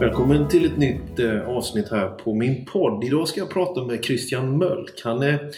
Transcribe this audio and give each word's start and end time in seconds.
Välkommen 0.00 0.48
till 0.48 0.66
ett 0.66 0.76
nytt 0.76 1.18
eh, 1.18 1.48
avsnitt 1.48 1.88
här 1.90 2.08
på 2.08 2.34
min 2.34 2.64
podd. 2.64 3.04
Idag 3.04 3.28
ska 3.28 3.40
jag 3.40 3.50
prata 3.50 3.84
med 3.84 4.04
Christian 4.04 4.58
Mölk. 4.58 5.00
Han 5.04 5.22
är 5.22 5.50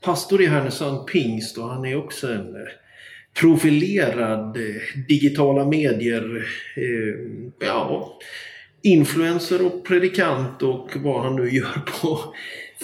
pastor 0.00 0.42
i 0.42 0.46
Härnösand 0.46 1.06
Pingst 1.06 1.58
och 1.58 1.68
han 1.68 1.84
är 1.84 1.96
också 1.96 2.26
en 2.26 2.56
eh, 2.56 2.62
profilerad 3.40 4.56
eh, 4.56 5.06
digitala 5.08 5.64
medier 5.64 6.46
ja, 7.60 8.18
influencer 8.82 9.66
och 9.66 9.84
predikant 9.84 10.62
och 10.62 10.90
vad 10.96 11.22
han 11.22 11.36
nu 11.36 11.50
gör 11.50 12.00
på 12.02 12.18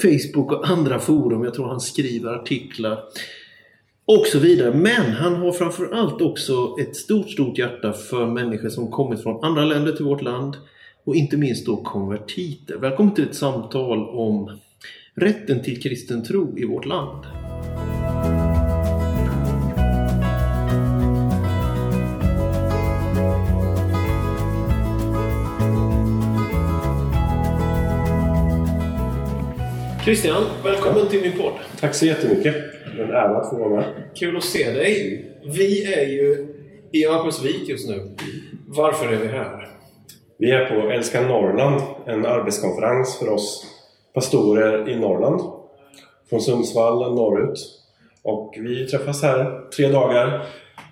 Facebook 0.02 0.52
och 0.52 0.70
andra 0.70 0.98
forum. 0.98 1.44
Jag 1.44 1.54
tror 1.54 1.68
han 1.68 1.80
skriver 1.80 2.34
artiklar 2.34 2.98
och 4.04 4.26
så 4.26 4.38
vidare. 4.38 4.74
Men 4.74 5.12
han 5.12 5.34
har 5.34 5.52
framförallt 5.52 6.20
också 6.20 6.76
ett 6.80 6.96
stort, 6.96 7.30
stort 7.30 7.58
hjärta 7.58 7.92
för 7.92 8.26
människor 8.26 8.68
som 8.68 8.90
kommit 8.90 9.22
från 9.22 9.44
andra 9.44 9.64
länder 9.64 9.92
till 9.92 10.04
vårt 10.04 10.22
land 10.22 10.56
och 11.04 11.16
inte 11.16 11.36
minst 11.36 11.66
då 11.66 11.76
konvertiter. 11.76 12.76
Välkommen 12.76 13.14
till 13.14 13.24
ett 13.24 13.34
samtal 13.34 14.08
om 14.08 14.58
rätten 15.14 15.62
till 15.62 15.82
kristen 15.82 16.24
tro 16.24 16.58
i 16.58 16.64
vårt 16.64 16.84
land. 16.84 17.24
Christian, 30.04 30.42
välkommen 30.64 31.08
till 31.08 31.20
min 31.22 31.32
podd. 31.32 31.52
Tack 31.80 31.94
så 31.94 32.06
jättemycket. 32.06 32.54
Det 32.96 33.02
är 33.02 33.04
en 33.04 33.10
ära 33.10 33.36
att 33.36 33.50
få 33.50 33.58
vara 33.58 33.70
med. 33.70 33.84
Kul 34.14 34.36
att 34.36 34.44
se 34.44 34.70
dig. 34.70 35.26
Vi 35.44 35.94
är 35.94 36.06
ju 36.06 36.46
i 36.92 37.06
Örnsköldsvik 37.06 37.68
just 37.68 37.88
nu. 37.88 38.16
Varför 38.66 39.12
är 39.12 39.16
vi 39.18 39.26
här? 39.26 39.79
Vi 40.40 40.50
är 40.50 40.66
på 40.66 40.90
Älska 40.90 41.20
Norrland, 41.20 41.82
en 42.06 42.26
arbetskonferens 42.26 43.18
för 43.18 43.28
oss 43.28 43.66
pastorer 44.14 44.88
i 44.88 44.96
Norrland. 44.96 45.40
Från 46.30 46.40
Sundsvall 46.40 47.14
norrut. 47.14 47.58
Och 48.22 48.54
vi 48.58 48.86
träffas 48.86 49.22
här 49.22 49.70
tre 49.76 49.88
dagar 49.88 50.46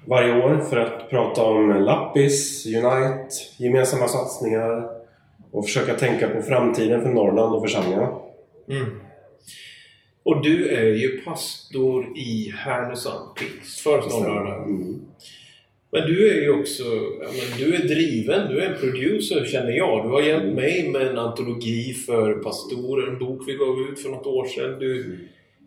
varje 0.06 0.42
år 0.42 0.60
för 0.70 0.76
att 0.76 1.10
prata 1.10 1.42
om 1.44 1.70
Lappis, 1.70 2.66
Unite, 2.66 3.28
gemensamma 3.56 4.08
satsningar 4.08 4.90
och 5.52 5.64
försöka 5.64 5.94
tänka 5.94 6.28
på 6.28 6.42
framtiden 6.42 7.02
för 7.02 7.08
Norrland 7.08 7.54
och 7.54 7.62
församlingarna. 7.62 8.08
Mm. 8.70 9.00
Och 10.24 10.42
du 10.42 10.68
är 10.68 10.94
ju 10.94 11.20
pastor 11.20 12.18
i 12.18 12.52
Härnösand 12.56 13.36
pingst, 13.36 13.80
föreslagna 13.80 14.54
mm. 14.54 15.00
Men 15.90 16.02
du 16.02 16.30
är 16.30 16.42
ju 16.42 16.50
också 16.60 16.82
men 17.20 17.58
du 17.58 17.74
är 17.74 17.88
driven, 17.88 18.48
du 18.48 18.60
är 18.60 18.70
en 18.70 18.80
producer 18.80 19.44
känner 19.44 19.72
jag. 19.72 20.04
Du 20.04 20.08
har 20.08 20.22
hjälpt 20.22 20.54
mig 20.54 20.88
med 20.88 21.02
en 21.02 21.18
antologi 21.18 21.94
för 21.94 22.34
pastorer, 22.34 23.08
en 23.08 23.18
bok 23.18 23.42
vi 23.46 23.54
gav 23.54 23.80
ut 23.80 24.02
för 24.02 24.08
något 24.08 24.26
år 24.26 24.44
sedan. 24.44 24.78
Du, 24.78 25.18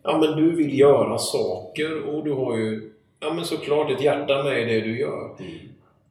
ja, 0.02 0.18
men 0.18 0.44
du 0.44 0.56
vill 0.56 0.78
göra 0.78 1.18
saker 1.18 2.02
och 2.02 2.24
du 2.24 2.32
har 2.32 2.58
ju 2.58 2.92
ja, 3.20 3.34
men 3.34 3.44
såklart 3.44 3.90
ett 3.90 4.02
hjärta 4.02 4.42
med 4.42 4.62
i 4.62 4.74
det 4.74 4.80
du 4.80 4.98
gör. 4.98 5.36
Mm. 5.38 5.52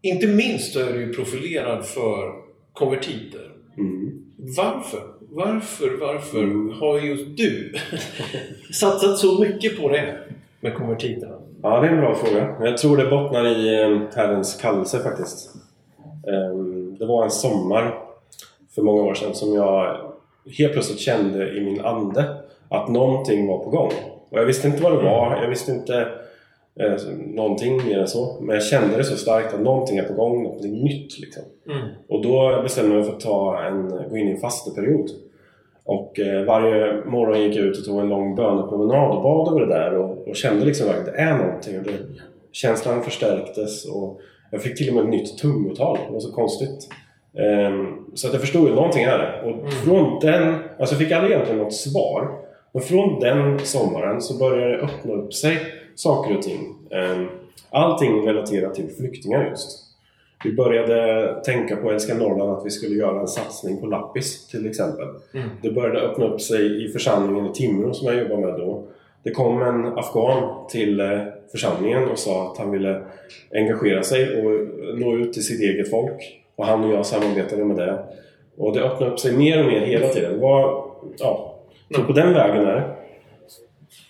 Inte 0.02 0.28
minst 0.28 0.76
är 0.76 0.94
du 0.94 1.14
profilerad 1.14 1.86
för 1.86 2.34
konvertiter. 2.73 3.52
Mm. 3.78 4.26
Varför? 4.36 5.04
Varför, 5.20 5.98
varför 6.00 6.44
mm. 6.44 6.70
har 6.70 7.00
just 7.00 7.38
du 7.38 7.73
satsat 8.73 9.17
så 9.17 9.39
mycket 9.39 9.82
på 9.82 9.89
det 9.89 10.17
med 10.59 10.73
konvertiterna? 10.76 11.41
Ja, 11.64 11.80
det 11.80 11.88
är 11.88 11.92
en 11.92 12.02
bra 12.02 12.16
fråga. 12.16 12.56
Jag 12.59 12.78
tror 12.78 12.98
det 12.98 13.06
bottnar 13.06 13.48
i 13.48 13.81
eh, 13.81 14.02
Herrens 14.16 14.56
kallelse 14.56 15.00
faktiskt. 15.00 15.56
Ehm, 16.28 16.98
det 17.00 17.06
var 17.06 17.23
en 17.23 17.31
sommar 17.31 18.00
för 18.76 18.81
många 18.81 19.02
år 19.02 19.14
sedan 19.14 19.36
som 19.36 19.54
jag 19.54 19.98
helt 20.58 20.73
plötsligt 20.73 21.00
kände 21.00 21.58
i 21.58 21.61
min 21.61 21.82
ande 21.82 22.26
att 22.70 22.89
någonting 22.89 23.48
var 23.48 23.58
på 23.58 23.70
gång. 23.70 23.92
Och 24.30 24.39
jag 24.39 24.45
visste 24.45 24.67
inte 24.67 24.83
vad 24.83 24.92
det 24.92 25.04
var, 25.04 25.39
jag 25.42 25.50
visste 25.50 25.71
inte 25.71 26.08
eh, 26.80 26.94
någonting 27.17 27.86
mer 27.86 28.00
än 28.00 28.08
så. 28.08 28.38
Men 28.42 28.55
jag 28.55 28.64
kände 28.64 28.98
det 28.98 29.04
så 29.04 29.16
starkt 29.16 29.54
att 29.54 29.61
någonting 29.61 29.98
är 29.98 30.04
på 30.04 30.14
gång, 30.14 30.44
någonting 30.44 30.83
nytt. 30.83 31.20
Liksom. 31.20 31.44
Mm. 31.66 31.88
Och 32.08 32.21
då 32.21 32.61
bestämde 32.64 32.95
jag 32.95 32.98
mig 32.98 33.10
för 33.10 33.17
att 33.17 33.23
ta 33.23 33.64
en, 33.64 33.89
gå 34.10 34.17
in 34.17 34.27
i 34.27 34.32
en 34.32 34.39
fasteperiod. 34.39 35.10
Och 35.86 36.19
eh, 36.19 36.45
varje 36.45 37.05
morgon 37.05 37.42
gick 37.42 37.55
jag 37.55 37.65
ut 37.65 37.77
och 37.77 37.86
tog 37.86 37.99
en 37.99 38.09
lång 38.09 38.36
bönepromenad 38.36 39.17
och 39.17 39.23
bad 39.23 39.47
över 39.47 39.65
det 39.65 39.73
där 39.73 39.97
och, 39.97 40.27
och 40.27 40.36
kände 40.36 40.65
liksom 40.65 40.89
att 40.89 41.05
det 41.05 41.11
är 41.11 41.37
någonting. 41.37 41.77
Och 41.80 41.83
det, 41.83 41.92
känslan 42.52 43.03
förstärktes 43.03 43.86
och 43.86 44.21
jag 44.52 44.61
fick 44.61 44.77
till 44.77 44.89
och 44.89 44.95
med 44.95 45.03
ett 45.03 45.09
nytt 45.09 45.37
tungotal. 45.37 45.97
Det 46.08 46.14
var 46.14 46.20
så 46.20 46.31
konstigt. 46.31 46.89
Um, 47.33 48.11
så 48.14 48.27
att 48.27 48.33
jag 48.33 48.41
förstod 48.41 48.70
att 48.70 48.75
någonting 48.75 49.03
är 49.03 49.17
det. 49.17 49.41
Och 49.41 49.59
mm. 49.59 49.71
från 49.71 50.20
den, 50.20 50.55
alltså 50.80 50.95
jag 50.95 51.02
fick 51.02 51.11
aldrig 51.11 51.31
egentligen 51.31 51.64
något 51.64 51.73
svar. 51.73 52.31
Men 52.71 52.81
från 52.81 53.20
den 53.20 53.59
sommaren 53.59 54.21
så 54.21 54.37
började 54.37 54.71
det 54.71 54.83
öppna 54.83 55.14
upp 55.14 55.33
sig 55.33 55.58
saker 55.95 56.37
och 56.37 56.41
ting. 56.41 56.75
Um, 56.91 57.30
allting 57.70 58.27
relaterat 58.27 58.75
till 58.75 58.89
flyktingar 58.89 59.49
just. 59.49 59.90
Vi 60.43 60.53
började 60.53 61.35
tänka 61.45 61.75
på 61.75 61.91
Älska 61.91 62.13
Norrland 62.13 62.52
att 62.52 62.65
vi 62.65 62.69
skulle 62.69 62.95
göra 62.95 63.19
en 63.19 63.27
satsning 63.27 63.79
på 63.79 63.85
lappis 63.85 64.47
till 64.47 64.69
exempel. 64.69 65.07
Mm. 65.33 65.49
Det 65.61 65.71
började 65.71 66.02
öppna 66.02 66.25
upp 66.25 66.41
sig 66.41 66.85
i 66.85 66.89
församlingen 66.89 67.45
i 67.45 67.53
Timrå 67.53 67.93
som 67.93 68.07
jag 68.07 68.17
jobbade 68.17 68.41
med 68.41 68.59
då. 68.59 68.87
Det 69.23 69.31
kom 69.31 69.61
en 69.61 69.85
afghan 69.85 70.67
till 70.69 70.99
eh, 70.99 71.19
församlingen 71.52 72.09
och 72.09 72.19
sa 72.19 72.52
att 72.52 72.57
han 72.57 72.71
ville 72.71 73.02
engagera 73.53 74.03
sig 74.03 74.41
och 74.41 74.67
nå 74.99 75.17
ut 75.17 75.33
till 75.33 75.45
sitt 75.45 75.61
eget 75.61 75.89
folk. 75.89 76.41
Och 76.55 76.65
han 76.65 76.83
och 76.83 76.93
jag 76.93 77.05
samarbetade 77.05 77.65
med 77.65 77.77
det. 77.77 77.99
Och 78.58 78.73
det 78.73 78.83
öppnade 78.83 79.11
upp 79.11 79.19
sig 79.19 79.37
mer 79.37 79.59
och 79.59 79.65
mer 79.65 79.79
hela 79.79 80.08
tiden. 80.08 80.39
Var, 80.39 80.85
ja, 81.17 81.55
så 81.95 82.03
på 82.03 82.13
den 82.13 82.33
vägen 82.33 82.65
är 82.65 82.75
det. 82.75 82.95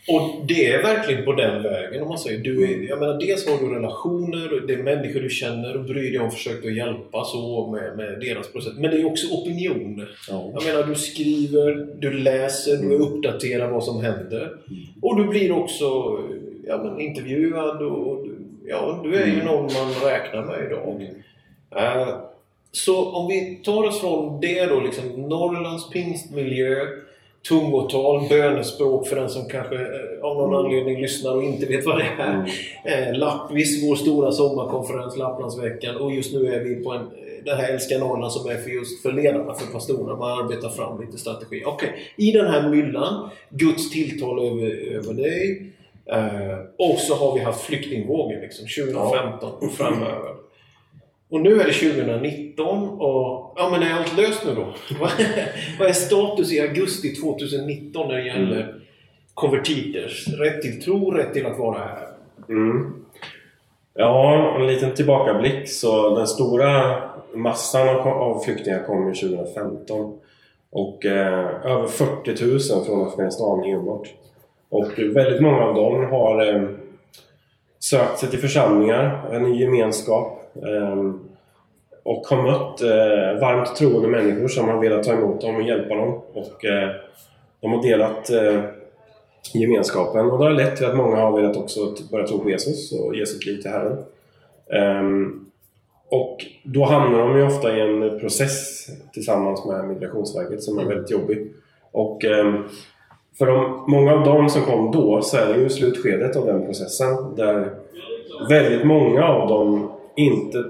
Och 0.07 0.45
det 0.45 0.67
är 0.67 0.83
verkligen 0.83 1.25
på 1.25 1.33
den 1.33 1.63
vägen 1.63 2.01
om 2.01 2.07
man 2.07 2.19
säger. 2.19 2.39
Du 2.39 2.63
är, 2.63 2.89
jag 2.89 2.99
menar, 2.99 3.19
dels 3.19 3.47
har 3.47 3.57
du 3.57 3.75
relationer, 3.75 4.67
det 4.67 4.73
är 4.73 4.83
människor 4.83 5.19
du 5.19 5.29
känner 5.29 5.77
och 5.77 5.83
bryr 5.83 6.11
dig 6.11 6.19
om 6.19 6.27
och 6.27 6.33
försöker 6.33 6.69
att 6.69 6.75
hjälpa 6.75 7.23
så 7.23 7.67
med, 7.71 7.97
med 7.97 8.19
deras 8.19 8.51
process. 8.51 8.73
Men 8.77 8.91
det 8.91 9.01
är 9.01 9.05
också 9.05 9.27
opinion. 9.27 10.07
Ja. 10.29 10.51
Jag 10.53 10.63
menar, 10.63 10.83
du 10.83 10.95
skriver, 10.95 11.87
du 11.99 12.13
läser, 12.13 12.77
du 12.77 12.91
är 12.91 12.95
mm. 12.95 13.01
uppdaterad 13.01 13.71
vad 13.71 13.83
som 13.83 14.03
händer. 14.03 14.41
Mm. 14.41 14.83
Och 15.01 15.17
du 15.17 15.27
blir 15.27 15.51
också 15.51 15.85
ja, 16.67 16.83
men, 16.83 16.99
intervjuad 16.99 17.81
och, 17.81 18.25
ja, 18.67 19.01
du 19.03 19.15
är 19.15 19.25
ju 19.25 19.33
mm. 19.33 19.45
någon 19.45 19.63
man 19.63 20.11
räknar 20.11 20.45
med 20.45 20.65
idag. 20.65 21.09
Uh, 21.75 22.17
så 22.71 23.11
om 23.11 23.27
vi 23.27 23.61
tar 23.63 23.83
oss 23.83 24.01
från 24.01 24.41
det 24.41 24.65
då, 24.65 24.79
liksom 24.79 25.05
Norrlands 25.05 25.89
pingstmiljö 25.89 26.75
tungotal, 27.49 28.29
bönespråk 28.29 29.07
för 29.07 29.15
den 29.15 29.29
som 29.29 29.45
kanske 29.45 29.75
eh, 29.75 30.23
av 30.23 30.37
någon 30.37 30.53
mm. 30.53 30.65
anledning 30.65 31.01
lyssnar 31.01 31.35
och 31.35 31.43
inte 31.43 31.65
vet 31.65 31.85
vad 31.85 31.97
det 31.97 32.07
är. 32.19 32.33
Mm. 32.33 32.45
Eh, 32.83 33.19
Lappvis, 33.19 33.83
vår 33.83 33.95
stora 33.95 34.31
sommarkonferens, 34.31 35.17
Lapplandsveckan 35.17 35.95
och 35.95 36.13
just 36.13 36.33
nu 36.33 36.53
är 36.53 36.59
vi 36.59 36.75
på 36.75 36.91
en, 36.91 37.09
det 37.45 37.55
här 37.55 37.73
Älska 37.73 37.97
Norrland 37.97 38.31
som 38.31 38.49
är 38.49 38.57
för 38.57 38.69
just 38.69 39.01
för 39.01 39.11
ledarna, 39.11 39.53
för 39.53 39.73
pastorerna. 39.73 40.15
Man 40.15 40.45
arbetar 40.45 40.69
fram 40.69 41.01
lite 41.01 41.17
strategi. 41.17 41.63
Okej, 41.65 41.89
okay. 41.89 42.27
i 42.27 42.31
den 42.31 42.47
här 42.47 42.69
myllan, 42.69 43.29
Guds 43.49 43.91
tilltal 43.91 44.39
över, 44.39 44.95
över 44.95 45.13
dig. 45.13 45.71
Eh, 46.05 46.57
och 46.77 46.99
så 46.99 47.15
har 47.15 47.33
vi 47.35 47.39
haft 47.39 47.61
flyktingvågen 47.61 48.41
liksom, 48.41 48.65
2015 48.85 49.51
och 49.59 49.71
framöver. 49.71 50.40
Och 51.31 51.41
nu 51.41 51.61
är 51.61 51.65
det 51.65 51.73
2019 51.73 52.89
och 52.89 53.53
ja 53.55 53.69
men 53.71 53.83
är 53.83 53.93
allt 53.93 54.17
löst 54.17 54.45
nu 54.45 54.55
då? 54.55 54.73
Vad 55.79 55.89
är 55.89 55.93
status 55.93 56.53
i 56.53 56.59
augusti 56.59 57.15
2019 57.15 58.07
när 58.07 58.15
det 58.15 58.25
gäller 58.25 58.61
mm. 58.61 58.81
konvertiters? 59.33 60.27
Rätt 60.27 60.61
till 60.61 60.81
tro, 60.81 61.11
rätt 61.11 61.33
till 61.33 61.45
att 61.45 61.59
vara 61.59 61.77
här? 61.77 62.07
Mm. 62.49 62.93
Ja, 63.93 64.55
en 64.59 64.67
liten 64.67 64.93
tillbakablick. 64.93 65.69
Så 65.69 66.15
den 66.15 66.27
stora 66.27 67.01
massan 67.33 67.87
av 67.97 68.39
flyktingar 68.39 68.83
kom 68.83 69.07
ju 69.07 69.13
2015. 69.13 70.19
Och 70.71 71.05
eh, 71.05 71.65
över 71.65 71.87
40 71.87 72.45
000 72.75 72.85
från 72.85 73.07
Afghanistan 73.07 73.63
enbart. 73.63 74.13
Och 74.69 74.99
väldigt 74.99 75.41
många 75.41 75.63
av 75.63 75.75
dem 75.75 76.05
har 76.05 76.55
eh, 76.55 76.69
sökt 77.79 78.19
sig 78.19 78.29
till 78.29 78.39
församlingar, 78.39 79.29
en 79.31 79.55
gemenskap 79.55 80.37
Ehm, 80.37 80.40
Ehm, 80.55 81.19
och 82.03 82.27
har 82.27 82.43
mött 82.43 82.81
eh, 82.81 83.39
varmt 83.41 83.75
troende 83.75 84.07
människor 84.07 84.47
som 84.47 84.69
har 84.69 84.79
velat 84.79 85.03
ta 85.03 85.13
emot 85.13 85.41
dem 85.41 85.55
och 85.55 85.61
hjälpa 85.61 85.95
dem. 85.95 86.21
Och 86.33 86.65
eh, 86.65 86.89
de 87.61 87.71
har 87.71 87.83
delat 87.83 88.29
eh, 88.29 88.59
gemenskapen 89.53 90.29
och 90.29 90.37
det 90.37 90.43
har 90.43 90.51
lett 90.51 90.75
till 90.75 90.85
att 90.85 90.97
många 90.97 91.15
har 91.15 91.41
velat 91.41 91.57
också 91.57 91.79
börja 92.11 92.27
tro 92.27 92.39
på 92.39 92.49
Jesus 92.49 92.91
och 92.91 93.15
ge 93.15 93.25
sitt 93.25 93.45
liv 93.45 93.61
till 93.61 93.71
Herren. 93.71 93.97
Ehm, 94.73 95.45
och 96.09 96.45
då 96.63 96.85
hamnar 96.85 97.19
de 97.19 97.37
ju 97.37 97.45
ofta 97.45 97.77
i 97.77 97.81
en 97.81 98.19
process 98.19 98.87
tillsammans 99.13 99.65
med 99.65 99.87
Migrationsverket 99.87 100.63
som 100.63 100.79
är 100.79 100.85
väldigt 100.85 101.11
jobbig. 101.11 101.51
Och 101.91 102.25
ehm, 102.25 102.63
för 103.37 103.45
de, 103.45 103.85
många 103.87 104.13
av 104.13 104.25
dem 104.25 104.49
som 104.49 104.61
kom 104.61 104.91
då 104.91 105.21
så 105.21 105.37
är 105.37 105.53
det 105.53 105.59
ju 105.59 105.69
slutskedet 105.69 106.35
av 106.35 106.45
den 106.45 106.65
processen 106.65 107.35
där 107.35 107.73
väldigt 108.49 108.85
många 108.85 109.25
av 109.25 109.49
dem 109.49 109.91
inte 110.15 110.63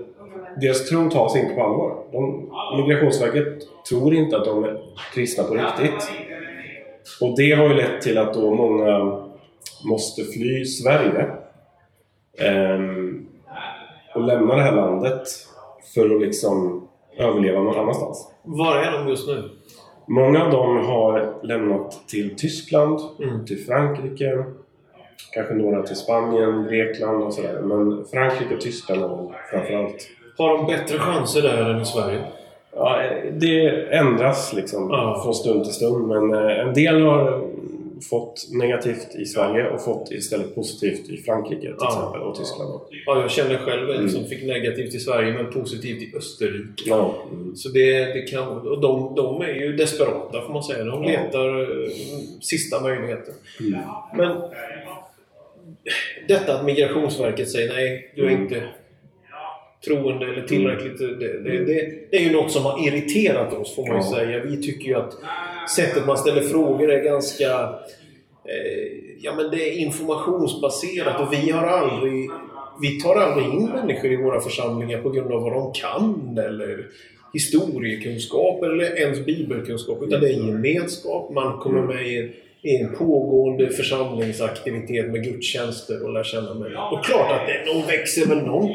deras 0.62 0.90
tro 0.90 1.10
tas 1.10 1.36
inte 1.36 1.54
på 1.54 1.64
allvar. 1.64 2.04
De, 2.12 2.50
Migrationsverket 2.78 3.60
tror 3.90 4.14
inte 4.14 4.38
att 4.38 4.46
de 4.46 4.64
är 4.64 4.82
kristna 5.14 5.44
på 5.44 5.54
riktigt. 5.54 6.12
Och 7.22 7.38
det 7.38 7.52
har 7.52 7.68
ju 7.70 7.74
lett 7.74 8.02
till 8.02 8.18
att 8.18 8.34
då 8.34 8.56
många 8.56 9.22
måste 9.86 10.24
fly 10.24 10.66
Sverige 10.66 11.28
ehm, 12.40 13.26
och 14.16 14.22
lämna 14.22 14.56
det 14.56 14.62
här 14.62 14.76
landet 14.76 15.28
för 15.94 16.16
att 16.16 16.22
liksom 16.22 16.88
överleva 17.18 17.60
någon 17.62 17.80
annanstans. 17.80 18.28
Var 18.44 18.76
är 18.78 18.92
de 18.92 19.08
just 19.10 19.28
nu? 19.28 19.50
Många 20.08 20.44
av 20.46 20.52
dem 20.52 20.78
har 20.86 21.34
lämnat 21.44 22.08
till 22.08 22.36
Tyskland, 22.36 23.00
Mm. 23.24 23.46
till 23.46 23.66
Frankrike, 23.66 24.46
kanske 25.34 25.54
några 25.54 25.84
till 25.84 25.96
Spanien, 25.96 26.68
Grekland 26.70 27.24
och 27.24 27.34
sådär. 27.34 27.62
Men 27.62 28.06
Frankrike 28.12 28.56
och 28.56 28.62
Tyskland 28.62 29.30
framförallt. 29.52 30.08
Har 30.38 30.58
de 30.58 30.66
bättre 30.68 30.98
chanser 31.00 31.42
där 31.42 31.70
än 31.70 31.82
i 31.82 31.86
Sverige? 31.86 32.22
Ja, 32.76 33.02
det 33.34 33.68
ändras 33.96 34.54
liksom 34.54 34.90
Ja. 34.90 35.22
från 35.24 35.34
stund 35.34 35.64
till 35.64 35.74
stund. 35.74 36.08
Men 36.08 36.34
eh, 36.34 36.60
en 36.60 36.74
del 36.74 37.02
har 37.02 37.42
fått 38.10 38.48
negativt 38.52 39.16
i 39.16 39.26
Sverige 39.26 39.70
och 39.70 39.84
fått 39.84 40.12
istället 40.12 40.56
positivt 40.56 41.10
i 41.10 41.18
Frankrike 41.18 41.62
till 41.62 41.76
Ja. 41.80 41.88
exempel 41.88 42.22
och 42.22 42.36
Tyskland. 42.36 42.80
Ja, 43.06 43.22
jag 43.22 43.32
känner 43.32 43.58
själv 43.58 43.90
en 43.90 43.96
Mm. 43.96 44.10
som 44.10 44.26
fick 44.26 44.44
negativt 44.48 44.94
i 44.96 45.00
Sverige 45.00 45.34
men 45.34 45.52
positivt 45.52 46.02
i 46.02 46.14
Österrike. 46.18 46.84
Ja. 46.86 47.16
Mm. 47.32 47.56
Så 47.56 47.70
det, 47.70 48.04
det 48.14 48.22
kan, 48.22 48.48
och 48.68 48.82
de, 48.82 49.16
de 49.16 49.42
är 49.42 49.54
ju 49.54 49.76
desperata 49.76 50.42
får 50.42 50.54
man 50.54 50.64
säga. 50.64 50.84
De 50.84 51.04
Ja. 51.04 51.10
letar 51.10 51.62
eh, 51.62 51.90
sista 52.42 52.82
möjligheten. 52.82 53.34
Mm. 53.60 53.80
Men 54.16 54.38
detta 56.28 56.54
att 56.60 56.66
Migrationsverket 56.66 57.50
säger 57.50 57.74
nej, 57.74 58.12
du 58.16 58.22
är 58.26 58.30
Mm. 58.30 58.42
inte 58.42 58.64
troende 59.86 60.26
eller 60.26 60.48
tillräckligt. 60.48 60.98
Det, 60.98 61.16
det, 61.18 61.66
det, 61.66 61.92
det 62.12 62.18
är 62.18 62.22
ju 62.22 62.32
något 62.32 62.52
som 62.52 62.64
har 62.66 62.88
irriterat 62.88 63.54
oss 63.54 63.76
får 63.76 63.88
man 63.88 63.96
ju 63.98 64.04
Ja. 64.04 64.12
säga. 64.16 64.44
Vi 64.44 64.62
tycker 64.64 64.86
ju 64.88 64.96
att 64.96 65.14
sättet 65.76 66.08
man 66.08 66.18
ställer 66.18 66.42
frågor 66.42 66.92
är 66.92 67.04
ganska 67.04 67.46
eh, 68.46 68.88
ja, 69.22 69.34
men 69.36 69.52
det 69.52 69.70
är 69.70 69.74
informationsbaserat 69.78 71.22
och 71.22 71.34
vi 71.34 71.50
har 71.52 71.68
aldrig 71.68 72.30
vi 72.82 73.02
tar 73.02 73.16
aldrig 73.16 73.46
in 73.54 73.66
människor 73.66 74.12
i 74.12 74.16
våra 74.16 74.42
församlingar 74.42 75.02
på 75.02 75.10
grund 75.10 75.32
av 75.32 75.42
vad 75.42 75.54
de 75.54 75.74
kan 75.74 76.38
eller 76.38 76.86
historiekunskap 77.34 78.64
eller 78.64 79.00
ens 79.00 79.26
bibelkunskap. 79.26 80.04
Utan 80.04 80.22
det 80.22 80.28
är 80.28 80.34
gemenskap. 80.48 81.32
Man 81.32 81.60
kommer 81.60 81.82
med 81.82 82.08
i, 82.08 82.32
i 82.64 82.76
en 82.76 82.96
pågående 82.96 83.70
församlingsaktivitet 83.70 85.12
med 85.12 85.24
gudstjänster 85.24 86.04
och 86.06 86.14
lär 86.14 86.24
känna 86.24 86.54
människor. 86.54 86.94
Och 87.00 87.06
klart 87.06 87.32
att 87.32 87.48
det, 87.48 87.74
någon 87.74 87.88
växer 87.88 88.26
väl 88.26 88.38
någon 88.38 88.70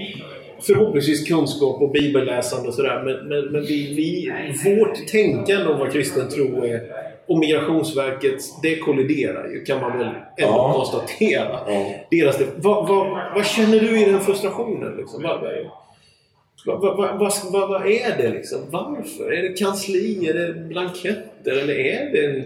förhoppningsvis 0.61 1.29
kunskap 1.29 1.83
och 1.83 1.91
bibelläsande 1.91 2.69
och 2.69 2.75
sådär. 2.75 3.03
Men, 3.05 3.29
men, 3.29 3.53
men 3.53 3.63
vi, 3.63 3.95
vi, 3.95 4.33
vårt 4.77 5.07
tänkande 5.07 5.67
om 5.73 5.79
vad 5.79 5.93
kristen 5.93 6.29
tro 6.29 6.65
är 6.65 6.81
och 7.27 7.39
Migrationsverkets, 7.39 8.61
det 8.63 8.79
kolliderar 8.79 9.49
ju 9.49 9.65
kan 9.65 9.81
man 9.81 9.99
väl 9.99 10.07
ändå 10.07 10.17
Ja. 10.37 10.73
konstatera. 10.73 11.59
Ja. 11.67 11.95
Deras, 12.11 12.41
vad, 12.57 12.89
vad, 12.89 13.07
vad 13.35 13.47
känner 13.47 13.81
du 13.81 14.01
i 14.01 14.05
den 14.05 14.21
frustrationen? 14.21 14.97
Liksom? 14.97 15.23
Vad, 15.23 16.81
vad, 16.81 17.19
vad, 17.53 17.69
vad 17.69 17.87
är 17.87 18.17
det 18.23 18.29
liksom? 18.29 18.61
Varför? 18.71 19.33
Är 19.33 19.43
det 19.43 19.59
kansli? 19.59 20.29
Är 20.29 20.35
det 20.35 20.55
blanketter? 20.55 21.53
Eller 21.53 21.79
är 21.79 22.13
det 22.13 22.27
en 22.27 22.45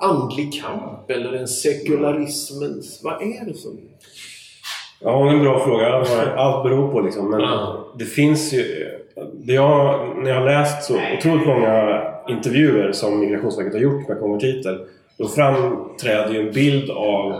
andlig 0.00 0.62
kamp? 0.62 1.10
Eller 1.10 1.32
en 1.32 1.48
sekularismens... 1.48 3.00
Vad 3.04 3.22
är 3.22 3.44
det 3.46 3.54
som... 3.54 3.78
Ja, 5.02 5.24
det 5.24 5.30
är 5.30 5.34
en 5.34 5.42
bra 5.42 5.64
fråga. 5.64 5.86
Allt 6.36 6.64
beror 6.64 6.92
på 6.92 7.00
liksom. 7.00 7.30
Men 7.30 7.40
Ja. 7.40 7.86
det 7.98 8.04
finns 8.04 8.52
ju... 8.52 8.64
Det 9.32 9.52
jag, 9.52 10.00
när 10.22 10.30
jag 10.30 10.36
har 10.40 10.46
läst 10.46 10.82
så 10.84 10.94
otroligt 11.18 11.46
många 11.46 12.02
intervjuer 12.28 12.92
som 12.92 13.20
Migrationsverket 13.20 13.72
har 13.74 13.80
gjort 13.80 14.08
med 14.08 14.20
konvertiter 14.20 14.78
då 15.18 15.28
framträder 15.28 16.32
ju 16.34 16.46
en 16.48 16.54
bild 16.54 16.90
av 16.90 17.34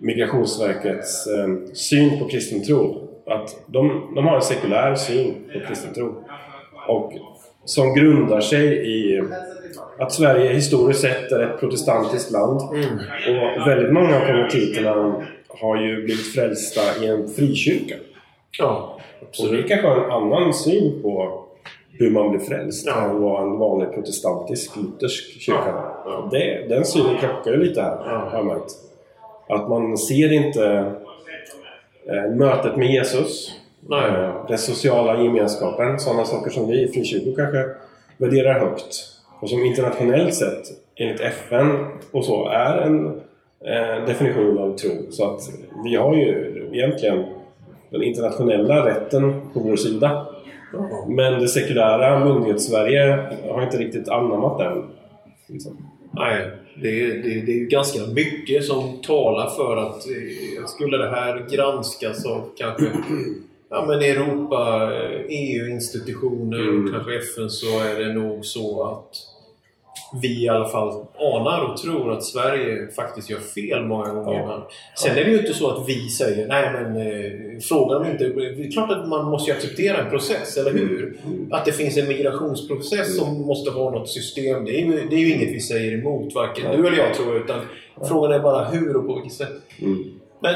Migrationsverkets 0.00 1.26
eh, 1.26 1.72
syn 1.74 2.18
på 2.18 2.28
kristen 2.28 2.64
tro. 2.64 3.08
Att 3.26 3.56
de, 3.66 4.12
de 4.14 4.26
har 4.26 4.36
en 4.36 4.42
sekulär 4.42 4.94
syn 4.94 5.34
på 5.52 5.68
kristen 5.68 5.94
tro. 5.94 6.24
Och 6.88 7.12
som 7.64 7.94
grundar 7.94 8.40
sig 8.40 8.66
i 8.66 9.22
att 9.98 10.12
Sverige 10.12 10.52
historiskt 10.52 11.00
sett 11.00 11.32
är 11.32 11.40
ett 11.42 11.60
protestantiskt 11.60 12.30
land. 12.30 12.60
Och 13.60 13.68
väldigt 13.68 13.92
många 13.92 14.16
av 14.16 14.20
konvertiterna 14.26 15.14
har 15.48 15.76
ju 15.82 15.96
blivit 16.04 16.32
frälsta 16.34 16.80
i 17.04 17.06
en 17.08 17.28
frikyrka. 17.28 17.94
Ja, 18.58 18.98
Så 19.32 19.48
vi 19.48 19.62
kanske 19.62 19.86
har 19.86 19.96
en 20.04 20.10
annan 20.10 20.54
syn 20.54 21.02
på 21.02 21.44
hur 21.92 22.10
man 22.10 22.30
blir 22.30 22.40
frälst 22.40 22.86
Ja. 22.86 23.04
än 23.04 23.20
vad 23.22 23.42
en 23.42 23.58
vanlig 23.58 23.92
protestantisk 23.94 24.76
luthersk 24.76 25.40
kyrka 25.40 25.58
har. 25.72 25.94
Ja. 26.04 26.28
Det, 26.32 26.66
den 26.68 26.84
synen 26.84 27.16
krockar 27.20 27.50
ju 27.50 27.56
lite 27.56 27.82
här, 27.82 27.98
Ja. 28.06 28.28
har 28.30 28.38
jag 28.38 28.46
märkt. 28.46 28.72
Att 29.48 29.68
man 29.68 29.98
ser 29.98 30.32
inte 30.32 30.92
eh, 32.10 32.30
mötet 32.36 32.76
med 32.76 32.90
Jesus, 32.90 33.50
eh, 33.92 34.46
den 34.48 34.58
sociala 34.58 35.22
gemenskapen, 35.22 35.98
sådana 36.00 36.24
saker 36.24 36.50
som 36.50 36.68
vi 36.70 36.82
i 36.82 36.88
frikyrkor 36.88 37.36
kanske 37.36 37.64
värderar 38.16 38.60
högt. 38.60 38.96
Och 39.40 39.50
som 39.50 39.64
internationellt 39.64 40.34
sett, 40.34 40.62
enligt 40.96 41.20
FN 41.20 41.86
och 42.10 42.24
så, 42.24 42.48
är 42.48 42.76
en 42.78 43.06
eh, 43.64 44.06
definition 44.06 44.58
av 44.58 44.76
tro. 44.76 44.90
Så 45.10 45.30
att 45.30 45.40
vi 45.84 45.96
har 45.96 46.14
ju 46.16 46.54
egentligen 46.72 47.24
den 47.90 48.02
internationella 48.02 48.86
rätten 48.86 49.40
på 49.54 49.60
vår 49.60 49.76
sida. 49.76 50.26
Men 51.08 51.40
det 51.40 51.48
sekulära 51.48 52.24
myndighets-Sverige 52.24 53.26
har 53.50 53.62
inte 53.62 53.76
riktigt 53.76 54.08
anammat 54.08 54.58
den. 54.58 54.84
Liksom. 55.46 55.76
Nej, 56.10 56.46
det 56.82 56.88
är, 56.88 57.06
det, 57.22 57.34
är- 57.34 57.46
det 57.46 57.52
är 57.52 57.66
ganska 57.70 58.00
mycket 58.14 58.64
som 58.64 58.98
talar 59.06 59.46
för 59.50 59.76
att 59.76 60.06
eh, 60.06 60.66
skulle 60.66 60.96
det 60.96 61.10
här 61.10 61.46
granskas 61.50 62.26
av 62.26 62.40
kanske 62.56 62.84
ja, 63.70 63.84
men 63.88 64.02
Europa, 64.02 64.90
EU-institutioner 65.28 66.58
Mm. 66.60 66.84
och 66.84 66.92
kanske 66.92 67.16
FN 67.18 67.50
så 67.50 67.66
är 67.80 67.98
det 67.98 68.12
nog 68.12 68.44
så 68.44 68.82
att 68.84 69.16
vi 70.22 70.44
i 70.44 70.48
alla 70.48 70.68
fall 70.68 71.06
anar 71.18 71.70
och 71.70 71.76
tror 71.76 72.12
att 72.12 72.24
Sverige 72.24 72.90
faktiskt 72.96 73.30
gör 73.30 73.38
fel 73.38 73.84
många 73.84 74.12
gånger. 74.14 74.38
Ja. 74.38 74.68
Sen 74.98 75.16
är 75.16 75.24
det 75.24 75.30
ju 75.30 75.38
inte 75.38 75.54
så 75.54 75.70
att 75.70 75.88
vi 75.88 76.08
säger 76.08 76.48
nej 76.48 76.70
men 76.72 76.96
eh, 76.96 77.60
frågan 77.60 78.02
om 78.02 78.10
inte... 78.10 78.28
Det 78.28 78.66
är 78.66 78.70
klart 78.70 78.90
att 78.90 79.08
man 79.08 79.24
måste 79.30 79.52
acceptera 79.52 79.96
en 80.04 80.10
process, 80.10 80.56
eller 80.56 80.72
hur? 80.72 81.16
Att 81.50 81.64
det 81.64 81.72
finns 81.72 81.96
en 81.96 82.08
migrationsprocess 82.08 83.16
som 83.16 83.40
måste 83.46 83.70
ha 83.70 83.90
något 83.90 84.08
system. 84.08 84.64
Det 84.64 84.80
är 84.80 84.84
ju, 84.84 85.08
det 85.10 85.16
är 85.16 85.20
ju 85.20 85.34
inget 85.34 85.54
vi 85.54 85.60
säger 85.60 85.98
emot, 85.98 86.34
varken 86.34 86.64
Nej. 86.68 86.76
du 86.76 86.86
eller 86.86 86.98
jag 86.98 87.14
tror. 87.14 87.36
Utan 87.36 87.60
frågan 88.08 88.32
är 88.32 88.40
bara 88.40 88.64
hur 88.64 88.96
och 88.96 89.06
på 89.06 89.14
vilket 89.14 89.32
sätt. 89.32 89.52
Mm. 89.82 90.04
Men 90.40 90.54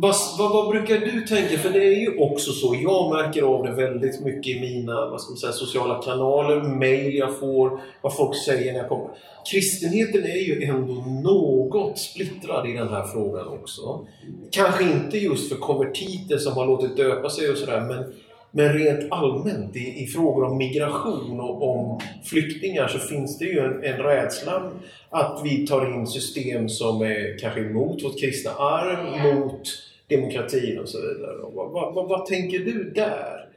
vad, 0.00 0.14
vad, 0.38 0.52
vad 0.52 0.68
brukar 0.68 0.98
du 0.98 1.20
tänka? 1.20 1.58
För 1.58 1.70
det 1.70 1.84
är 1.84 2.00
ju 2.00 2.18
också 2.18 2.52
så. 2.52 2.76
Jag 2.82 3.14
märker 3.14 3.42
av 3.42 3.66
det 3.66 3.72
väldigt 3.72 4.20
mycket 4.20 4.56
i 4.56 4.60
mina 4.60 5.10
vad 5.10 5.20
ska 5.20 5.30
man 5.30 5.38
säga, 5.38 5.52
sociala 5.52 6.02
kanaler, 6.02 6.60
mejl 6.62 7.14
jag 7.14 7.38
får, 7.38 7.80
vad 8.00 8.16
folk 8.16 8.36
säger 8.36 8.72
när 8.72 8.78
jag 8.78 8.88
kommer. 8.88 9.08
Kristenheten 9.52 10.24
är 10.24 10.46
ju 10.46 10.62
ändå 10.62 10.94
något 11.22 11.98
splittrad 11.98 12.68
i 12.68 12.72
den 12.72 12.88
här 12.88 13.04
frågan 13.04 13.48
också. 13.48 14.06
Kanske 14.50 14.84
inte 14.84 15.18
just 15.18 15.48
för 15.48 15.56
konvertiter 15.56 16.38
som 16.38 16.52
har 16.52 16.66
låtit 16.66 16.96
döpa 16.96 17.30
sig 17.30 17.50
och 17.50 17.58
sådär, 17.58 17.80
men, 17.80 18.14
men 18.50 18.78
rent 18.78 19.12
allmänt 19.12 19.76
i, 19.76 20.02
i 20.02 20.06
frågor 20.06 20.44
om 20.44 20.56
migration 20.56 21.40
och 21.40 21.70
om 21.70 22.00
flyktingar 22.24 22.88
så 22.88 22.98
finns 22.98 23.38
det 23.38 23.44
ju 23.44 23.58
en, 23.58 23.84
en 23.84 24.02
rädsla 24.02 24.70
att 25.10 25.40
vi 25.44 25.66
tar 25.66 25.94
in 25.94 26.06
system 26.06 26.68
som 26.68 27.02
är 27.02 27.38
kanske 27.38 27.60
emot 27.60 28.04
vårt 28.04 28.20
kristna 28.20 28.50
arv, 28.50 29.22
mot 29.22 29.87
demokratin 30.08 30.78
och 30.78 30.88
så 30.88 30.98
vidare. 31.00 31.36
Och 31.36 31.52
Vad, 31.54 31.70
vad, 31.70 31.94
vad, 31.94 32.08
vad 32.08 32.26
tänker 32.26 32.58
du 32.58 32.90
där? 32.90 33.48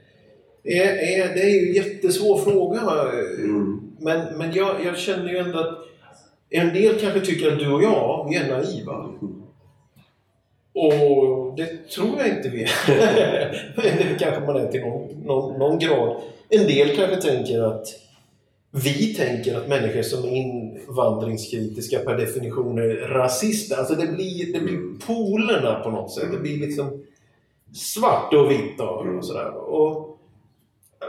Är, 0.63 0.86
är, 0.86 1.34
det 1.34 1.41
är 1.41 1.50
ju 1.50 1.67
en 1.67 1.74
jättesvår 1.74 2.38
fråga. 2.38 2.81
Mm. 3.39 3.81
Men, 4.00 4.38
men 4.38 4.53
jag, 4.53 4.75
jag 4.86 4.98
känner 4.98 5.29
ju 5.29 5.38
ändå 5.38 5.60
att 5.60 5.77
en 6.50 6.74
del 6.74 7.00
kanske 7.00 7.20
tycker 7.20 7.51
att 7.51 7.60
du 7.60 7.72
och 7.72 7.84
jag, 7.84 8.27
vi 8.29 8.36
är 8.36 8.50
naiva. 8.50 9.10
Och 10.74 11.55
det 11.58 11.89
tror 11.89 12.17
jag 12.17 12.27
inte 12.27 12.50
vi 12.50 12.63
är. 12.63 13.74
Det 13.75 14.20
kanske 14.20 14.41
man 14.41 14.55
är 14.55 14.72
till 14.72 14.81
någon, 14.81 15.24
någon, 15.24 15.60
någon 15.60 15.79
grad. 15.79 16.22
En 16.50 16.67
del 16.67 16.96
kanske 16.96 17.15
tänker 17.15 17.62
att 17.62 17.88
vi 18.72 19.13
tänker 19.13 19.58
att 19.58 19.68
människor 19.68 20.01
som 20.01 20.24
är 20.24 20.36
invandringskritiska 20.36 22.00
per 22.00 22.18
definition 22.18 22.78
är 22.78 23.08
rasister. 23.08 23.78
Alltså 23.78 23.96
det 23.96 24.08
blir, 24.08 24.54
det 24.54 24.60
blir 24.60 24.80
polerna 25.06 25.80
på 25.80 25.90
något 25.92 26.12
sätt. 26.12 26.32
Det 26.32 26.38
blir 26.38 26.58
liksom 26.58 27.04
svart 27.74 28.34
och 28.34 28.51
vitt 28.51 28.80
och, 28.80 29.18
och 29.18 29.25
sådär. 29.25 29.58
Och, 29.58 30.18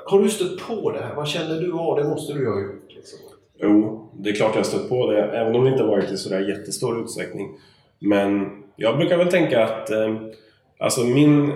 har 0.04 0.22
du 0.22 0.28
stött 0.28 0.58
på 0.68 0.90
det 0.90 1.00
här? 1.00 1.14
Vad 1.14 1.28
känner 1.28 1.60
du 1.60 1.72
av 1.72 1.96
det? 1.96 2.04
måste 2.04 2.32
du 2.32 2.50
ha 2.50 2.60
gjort. 2.60 2.86
Liksom. 2.88 3.18
Jo, 3.60 4.08
det 4.16 4.30
är 4.30 4.34
klart 4.34 4.50
jag 4.50 4.58
har 4.58 4.64
stött 4.64 4.88
på 4.88 5.10
det, 5.10 5.22
även 5.22 5.54
om 5.54 5.64
det 5.64 5.70
inte 5.70 5.82
varit 5.82 6.10
i 6.10 6.16
sådär 6.16 6.40
jättestor 6.40 7.02
utsträckning. 7.02 7.48
Men 7.98 8.50
jag 8.76 8.96
brukar 8.96 9.16
väl 9.18 9.28
tänka 9.28 9.64
att 9.64 9.90
eh, 9.90 10.16
alltså 10.78 11.04
min 11.04 11.52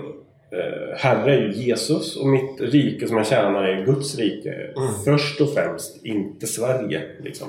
Herre 0.97 1.35
är 1.35 1.41
ju 1.41 1.53
Jesus 1.53 2.17
och 2.17 2.27
mitt 2.27 2.61
rike 2.61 3.09
som 3.09 3.17
jag 3.17 3.27
tjänar 3.27 3.65
är 3.65 3.85
Guds 3.85 4.19
rike. 4.19 4.53
Mm. 4.53 4.89
Först 5.05 5.41
och 5.41 5.55
främst, 5.55 6.07
inte 6.07 6.47
Sverige. 6.47 7.03
Liksom. 7.23 7.49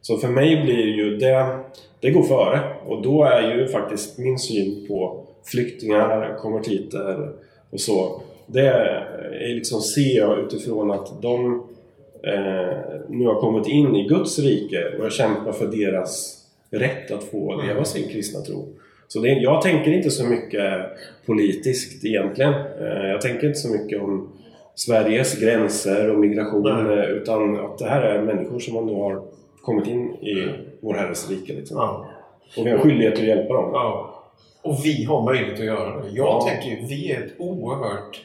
Så 0.00 0.18
för 0.18 0.28
mig 0.28 0.62
blir 0.62 0.86
ju 0.86 1.16
det, 1.16 1.58
det 2.00 2.10
går 2.10 2.22
före. 2.22 2.60
Och 2.86 3.02
då 3.02 3.24
är 3.24 3.56
ju 3.56 3.68
faktiskt 3.68 4.18
min 4.18 4.38
syn 4.38 4.86
på 4.88 5.26
flyktingar, 5.44 6.36
konvertiter 6.38 7.32
och 7.70 7.80
så. 7.80 8.20
Det 8.46 8.68
är 8.68 9.54
liksom, 9.54 9.80
ser 9.80 10.16
jag 10.16 10.38
utifrån 10.38 10.90
att 10.90 11.22
de 11.22 11.54
eh, 12.22 12.78
nu 13.08 13.26
har 13.26 13.40
kommit 13.40 13.68
in 13.68 13.96
i 13.96 14.08
Guds 14.08 14.38
rike 14.38 14.96
och 14.98 15.04
jag 15.04 15.12
kämpar 15.12 15.52
för 15.52 15.66
deras 15.66 16.40
rätt 16.70 17.10
att 17.10 17.24
få 17.24 17.62
leva 17.62 17.84
sin 17.84 18.08
kristna 18.08 18.40
tro. 18.40 18.68
Så 19.14 19.20
det, 19.20 19.28
jag 19.28 19.62
tänker 19.62 19.92
inte 19.92 20.10
så 20.10 20.24
mycket 20.24 20.82
politiskt 21.26 22.04
egentligen. 22.04 22.52
Eh, 22.54 23.06
jag 23.10 23.20
tänker 23.20 23.46
inte 23.46 23.58
så 23.58 23.68
mycket 23.72 24.02
om 24.02 24.28
Sveriges 24.74 25.40
gränser 25.40 26.10
och 26.10 26.18
migration 26.20 26.62
Nej. 26.86 26.98
eh, 26.98 27.04
utan 27.04 27.60
att 27.60 27.78
det 27.78 27.88
här 27.88 28.02
är 28.02 28.22
människor 28.22 28.58
som 28.58 28.74
man 28.74 28.86
då 28.86 29.02
har 29.02 29.22
kommit 29.62 29.86
in 29.86 30.14
i 30.14 30.48
vår 30.80 30.94
Herres 30.94 31.30
rike. 31.30 31.52
Liksom. 31.52 31.76
Ja. 31.76 32.06
Och 32.56 32.66
vi 32.66 32.70
har 32.70 32.78
skyldighet 32.78 33.14
att 33.14 33.24
hjälpa 33.24 33.54
dem. 33.54 33.70
Ja. 33.72 34.22
Och 34.62 34.78
vi 34.84 35.04
har 35.04 35.24
möjlighet 35.24 35.58
att 35.60 35.66
göra 35.66 35.96
det. 36.00 36.08
Jag 36.10 36.26
Ja. 36.26 36.46
tänker 36.48 36.88
vi 36.88 37.12
är 37.12 37.24
ett 37.24 37.32
oerhört 37.38 38.20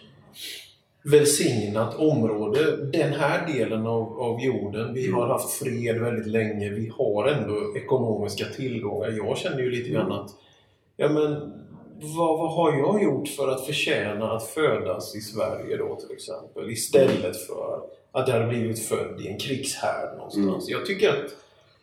välsignat 1.03 1.95
område. 1.99 2.59
Den 2.93 3.13
här 3.13 3.47
delen 3.53 3.87
av, 3.87 4.19
av 4.19 4.41
jorden. 4.41 4.93
Vi 4.93 5.11
har 5.11 5.27
haft 5.27 5.51
fred 5.51 5.97
väldigt 6.01 6.27
länge. 6.27 6.69
Vi 6.69 6.91
har 6.97 7.27
ändå 7.27 7.77
ekonomiska 7.77 8.45
tillgångar. 8.45 9.13
Jag 9.17 9.37
känner 9.37 9.59
ju 9.59 9.71
lite 9.71 9.89
grann 9.89 10.11
att 10.11 10.29
ja, 10.99 11.09
men, 11.09 11.53
vad, 12.17 12.39
vad 12.39 12.53
har 12.53 12.77
jag 12.77 13.03
gjort 13.03 13.27
för 13.27 13.47
att 13.47 13.65
förtjäna 13.65 14.31
att 14.31 14.47
födas 14.47 15.15
i 15.15 15.21
Sverige 15.21 15.77
då 15.77 15.95
till 15.95 16.11
exempel? 16.11 16.69
Istället 16.71 17.37
för 17.47 17.81
att 18.11 18.27
jag 18.27 18.33
hade 18.35 18.47
blivit 18.47 18.85
född 18.87 19.21
i 19.21 19.27
en 19.27 19.37
krigshärd 19.39 20.17
någonstans. 20.17 20.69
Jag 20.69 20.85
tycker 20.85 21.09
att 21.09 21.31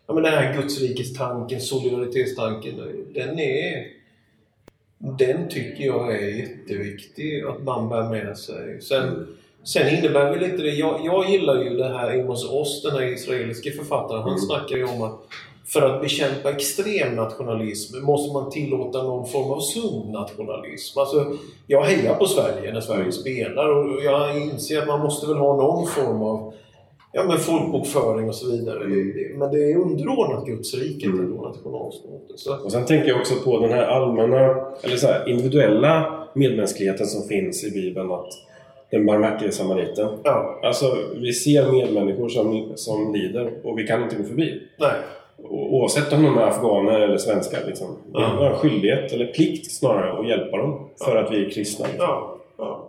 ja, 0.06 0.14
men 0.14 0.22
den 0.22 0.32
här 0.32 0.62
gudsrikestanken, 0.62 1.60
solidaritetstanken, 1.60 2.74
den 3.14 3.38
är 3.38 3.86
den 4.98 5.48
tycker 5.48 5.84
jag 5.84 6.14
är 6.14 6.28
jätteviktig 6.28 7.44
att 7.44 7.62
man 7.62 7.88
bär 7.88 8.08
med 8.10 8.38
sig. 8.38 8.82
Sen, 8.82 9.36
sen 9.64 9.98
innebär 9.98 10.30
väl 10.30 10.44
inte 10.44 10.62
det... 10.62 10.70
Jag, 10.70 11.00
jag 11.04 11.30
gillar 11.30 11.62
ju 11.62 11.76
det 11.76 11.88
här 11.88 12.20
Amos 12.20 12.50
Oz, 12.50 12.82
den 12.82 12.92
här 12.92 13.02
israeliske 13.02 13.70
författaren. 13.72 14.22
Han 14.22 14.30
Mm. 14.32 14.40
snackar 14.40 14.76
ju 14.76 14.84
om 14.84 15.02
att 15.02 15.20
för 15.66 15.82
att 15.82 16.00
bekämpa 16.02 16.50
extrem 16.50 17.14
nationalism 17.14 18.04
måste 18.04 18.32
man 18.32 18.50
tillåta 18.50 19.02
någon 19.02 19.26
form 19.26 19.50
av 19.50 19.60
sund 19.60 20.10
nationalism. 20.10 20.98
Alltså, 20.98 21.26
jag 21.66 21.82
hejar 21.82 22.14
på 22.14 22.26
Sverige 22.26 22.72
när 22.72 22.80
Sverige 22.80 23.12
spelar 23.12 23.68
och 23.68 24.04
jag 24.04 24.36
inser 24.42 24.82
att 24.82 24.88
man 24.88 25.00
måste 25.00 25.26
väl 25.26 25.36
ha 25.36 25.56
någon 25.56 25.86
form 25.86 26.22
av 26.22 26.52
ja, 27.12 27.24
men 27.24 27.38
folkbokföring 27.38 28.28
och 28.28 28.34
så 28.34 28.50
vidare. 28.50 28.84
Men 29.38 29.50
det 29.50 29.72
är 29.72 29.76
underordnat 29.76 30.46
Guds 30.46 30.74
rike 30.74 31.06
Mm. 31.06 31.20
ändå, 31.20 31.42
nationalstaten. 31.42 32.36
Så, 32.36 32.64
Och 32.64 32.72
sen 32.72 32.84
tänker 32.84 33.08
jag 33.08 33.18
också 33.20 33.34
på 33.44 33.58
den 33.58 33.70
här 33.70 33.86
allmänna, 33.86 34.38
eller 34.82 34.96
så 34.96 35.06
här, 35.06 35.28
individuella 35.28 36.22
medmänskligheten 36.34 37.06
som 37.06 37.28
finns 37.28 37.64
i 37.64 37.70
Bibeln. 37.70 38.12
Att 38.12 38.28
den 38.90 39.06
barmhärtige 39.06 39.52
samariten. 39.52 40.08
ja, 40.24 40.60
Alltså, 40.62 40.96
vi 41.14 41.32
ser 41.32 41.72
medmänniskor 41.72 42.28
som, 42.28 42.72
som 42.74 43.12
lider 43.14 43.52
och 43.64 43.78
vi 43.78 43.86
kan 43.86 44.02
inte 44.02 44.16
gå 44.16 44.22
förbi. 44.24 44.60
nej. 44.78 44.90
Oavsett 45.48 46.12
om 46.12 46.22
de 46.22 46.38
är 46.38 46.42
afghaner 46.42 47.00
eller 47.00 47.18
svenskar. 47.18 47.58
Liksom. 47.66 47.96
Vi 48.06 48.20
Ja. 48.20 48.26
har 48.26 48.46
en 48.46 48.56
skyldighet, 48.56 49.12
eller 49.12 49.26
plikt 49.26 49.72
snarare, 49.72 50.18
att 50.20 50.28
hjälpa 50.28 50.56
dem. 50.56 50.88
För 51.04 51.16
att 51.16 51.32
vi 51.32 51.46
är 51.46 51.50
kristna. 51.50 51.86
Liksom. 51.86 52.06
Ja, 52.08 52.36
ja. 52.58 52.88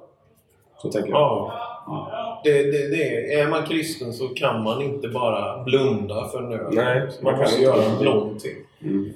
Så 0.78 0.92
tänker 0.92 1.10
jag. 1.10 1.18
Ja. 1.20 2.42
Det, 2.44 2.64
det, 2.64 2.88
det, 2.88 3.34
är 3.34 3.48
man 3.48 3.66
kristen 3.66 4.14
så 4.14 4.28
kan 4.28 4.64
man 4.64 4.82
inte 4.82 5.08
bara 5.08 5.64
blunda 5.64 6.28
för 6.28 6.42
nöden. 6.42 6.72
Nej, 6.76 7.00
man, 7.00 7.10
man 7.22 7.34
kan 7.34 7.42
måste 7.42 7.56
inte. 7.62 7.66
göra 7.70 8.14
någonting. 8.14 8.56
Mm. 8.82 9.14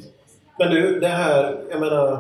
Men 0.60 0.72
du, 0.72 1.00
det 1.00 1.08
här, 1.08 1.58
jag 1.72 1.80
menar... 1.80 2.20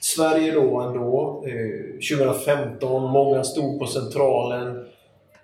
Sverige 0.00 0.52
då 0.52 0.80
ändå, 0.80 1.44
eh, 1.46 2.16
2015, 2.18 3.02
många 3.10 3.44
stod 3.44 3.78
på 3.80 3.86
Centralen, 3.86 4.66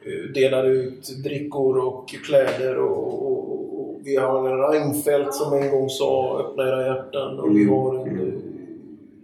eh, 0.03 0.33
delade 0.35 0.69
ut 0.69 1.09
drickor 1.25 1.79
och 1.79 2.09
kläder 2.27 2.77
och, 2.79 3.27
och, 3.27 3.53
och 3.53 3.58
vi 4.05 4.17
har 4.17 4.49
en 4.49 4.59
Reinfeldt 4.59 5.35
som 5.35 5.53
en 5.53 5.71
gång 5.71 5.89
sa 5.89 6.39
öppna 6.41 6.63
era 6.69 6.87
hjärtan 6.87 7.39
och 7.41 7.57
vi 7.57 7.63
Mm. 7.63 7.75
har 7.75 7.95
en 8.07 8.21
eh, 8.21 8.33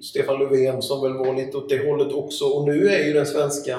Stefan 0.00 0.38
Löfven 0.38 0.82
som 0.82 1.02
väl 1.02 1.26
var 1.26 1.34
lite 1.36 1.56
åt 1.56 1.68
det 1.68 1.88
hållet 1.90 2.12
också. 2.12 2.44
Och 2.44 2.64
nu 2.68 2.88
är 2.88 3.06
ju 3.06 3.12
den 3.12 3.26
svenska 3.26 3.78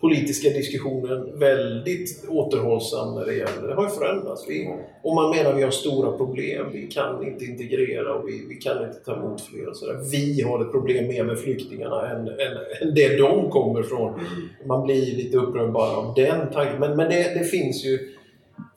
politiska 0.00 0.48
diskussionen 0.48 1.38
väldigt 1.38 2.24
återhållsam 2.28 3.14
när 3.14 3.26
det 3.26 3.34
gäller. 3.34 3.68
Det 3.68 3.74
har 3.74 3.82
ju 3.84 3.88
förändrats. 3.90 4.44
Vi, 4.48 4.68
och 5.02 5.14
man 5.14 5.30
menar 5.30 5.50
att 5.52 5.58
vi 5.58 5.62
har 5.62 5.70
stora 5.70 6.12
problem. 6.12 6.66
Vi 6.72 6.86
kan 6.86 7.26
inte 7.26 7.44
integrera 7.44 8.14
och 8.14 8.28
vi, 8.28 8.46
vi 8.48 8.54
kan 8.54 8.84
inte 8.84 8.98
ta 9.04 9.16
emot 9.16 9.40
fler. 9.40 9.72
Så 9.72 9.86
där. 9.86 9.96
Vi 10.12 10.42
har 10.42 10.64
ett 10.64 10.70
problem 10.72 11.06
mer 11.08 11.24
med 11.24 11.38
flyktingarna 11.38 12.10
än, 12.10 12.20
än, 12.28 12.56
än 12.82 12.94
det 12.94 13.16
de 13.16 13.50
kommer 13.50 13.82
från. 13.82 14.20
Man 14.66 14.86
blir 14.86 15.16
lite 15.16 15.36
upprörd 15.38 15.72
bara 15.72 15.96
av 15.96 16.14
den 16.16 16.40
tanken. 16.52 16.80
Men, 16.80 16.96
men 16.96 17.08
det, 17.10 17.34
det 17.38 17.44
finns, 17.44 17.84
ju, 17.84 17.98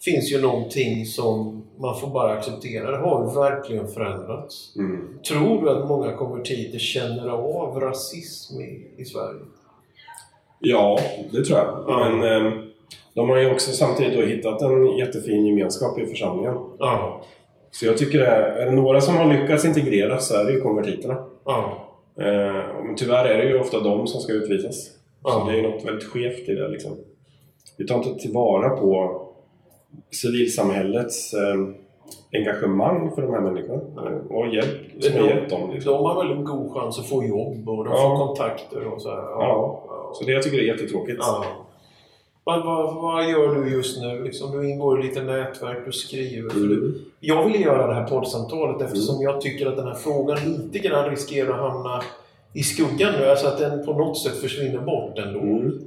finns 0.05 0.31
ju 0.31 0.41
någonting 0.41 1.05
som 1.05 1.63
man 1.77 2.00
får 2.00 2.07
bara 2.07 2.33
acceptera. 2.33 2.91
Det 2.91 2.98
har 2.98 3.27
ju 3.27 3.39
verkligen 3.39 3.88
förändrats. 3.88 4.75
Mm. 4.75 5.19
Tror 5.27 5.62
du 5.62 5.69
att 5.69 5.88
många 5.88 6.17
konvertiter 6.17 6.79
känner 6.79 7.29
av 7.29 7.79
rasism 7.79 8.62
i, 8.62 8.88
i 8.98 9.05
Sverige? 9.05 9.39
Ja, 10.60 11.00
det 11.31 11.45
tror 11.45 11.60
jag. 11.60 11.83
Ja. 11.88 12.10
Men 12.10 12.45
eh, 12.45 12.53
de 13.13 13.29
har 13.29 13.38
ju 13.38 13.51
också 13.51 13.72
samtidigt 13.72 14.29
hittat 14.29 14.62
en 14.62 14.98
jättefin 14.98 15.45
gemenskap 15.45 16.00
i 16.00 16.05
församlingen. 16.05 16.57
Ja. 16.79 17.22
Så 17.72 17.86
jag 17.86 17.98
tycker 17.98 18.19
det 18.19 18.25
är, 18.25 18.41
är 18.41 18.65
det 18.65 18.72
några 18.72 19.01
som 19.01 19.17
har 19.17 19.33
lyckats 19.33 19.65
integreras 19.65 20.27
så 20.27 20.36
är 20.36 20.45
det 20.45 20.51
ju 20.51 20.62
konvertiterna. 20.62 21.13
Eh, 22.19 22.83
men 22.86 22.95
tyvärr 22.95 23.25
är 23.25 23.38
det 23.38 23.50
ju 23.50 23.60
ofta 23.60 23.79
de 23.79 24.07
som 24.07 24.22
ska 24.22 24.33
utvisas. 24.33 24.89
Så 25.24 25.50
det 25.50 25.60
är 25.60 25.62
något 25.62 25.86
väldigt 25.86 26.03
skevt 26.03 26.50
i 26.50 26.55
det 26.55 26.67
liksom. 26.67 26.91
Vi 27.77 27.88
tar 27.88 27.95
inte 27.95 28.22
tillvara 28.22 28.69
på 28.69 29.23
civilsamhällets 30.12 31.33
eh, 31.33 31.55
engagemang 32.39 33.12
för 33.15 33.21
de 33.21 33.33
här 33.33 33.41
människorna 33.41 34.09
eh, 34.09 34.35
och 34.38 34.47
hjälp, 34.47 35.03
som 35.03 35.19
har 35.21 35.27
hjälpt 35.27 35.50
dem. 35.50 35.71
Liksom. 35.73 35.93
De 35.93 36.03
har 36.05 36.25
väldigt 36.27 36.45
god 36.45 36.71
chans 36.73 37.00
att 37.00 37.09
få 37.09 37.23
jobb 37.23 37.69
och 37.69 37.83
de 37.85 37.93
Ja. 37.93 37.97
får 38.17 38.27
kontakter 38.27 38.85
och 38.88 39.01
så 39.01 39.09
här. 39.09 39.17
Ja. 39.17 39.83
Så 40.13 40.23
det 40.25 40.31
jag 40.31 40.43
tycker 40.43 40.57
är 40.57 40.63
jättetråkigt. 40.63 41.17
Ja. 41.21 41.45
Vad, 42.45 42.65
vad, 42.65 42.95
vad 42.95 43.29
gör 43.29 43.55
du 43.55 43.71
just 43.71 44.01
nu? 44.01 44.23
Liksom, 44.23 44.51
du 44.51 44.69
ingår 44.69 45.00
i 45.00 45.03
lite 45.03 45.23
nätverk, 45.23 45.77
du 45.85 45.91
skriver. 45.91 46.50
Du, 46.53 46.63
Mm. 46.77 46.95
jag 47.19 47.43
vill 47.45 47.62
göra 47.62 47.88
det 47.88 47.93
här 47.93 48.07
poddsamtalet 48.07 48.81
eftersom 48.81 49.21
jag 49.21 49.41
tycker 49.41 49.65
att 49.67 49.75
den 49.77 49.88
här 49.88 49.93
frågan 49.95 50.38
lite 50.45 50.79
grann 50.88 51.09
riskerar 51.09 51.53
att 51.53 51.71
hamna 51.73 52.01
i 52.53 52.63
skuggan 52.63 53.13
nu. 53.19 53.25
Alltså 53.25 53.47
att 53.47 53.57
den 53.59 53.85
på 53.85 53.93
något 53.93 54.17
sätt 54.17 54.33
försvinner 54.38 54.79
bort 54.79 55.17
ändå. 55.19 55.39
Mm. 55.39 55.79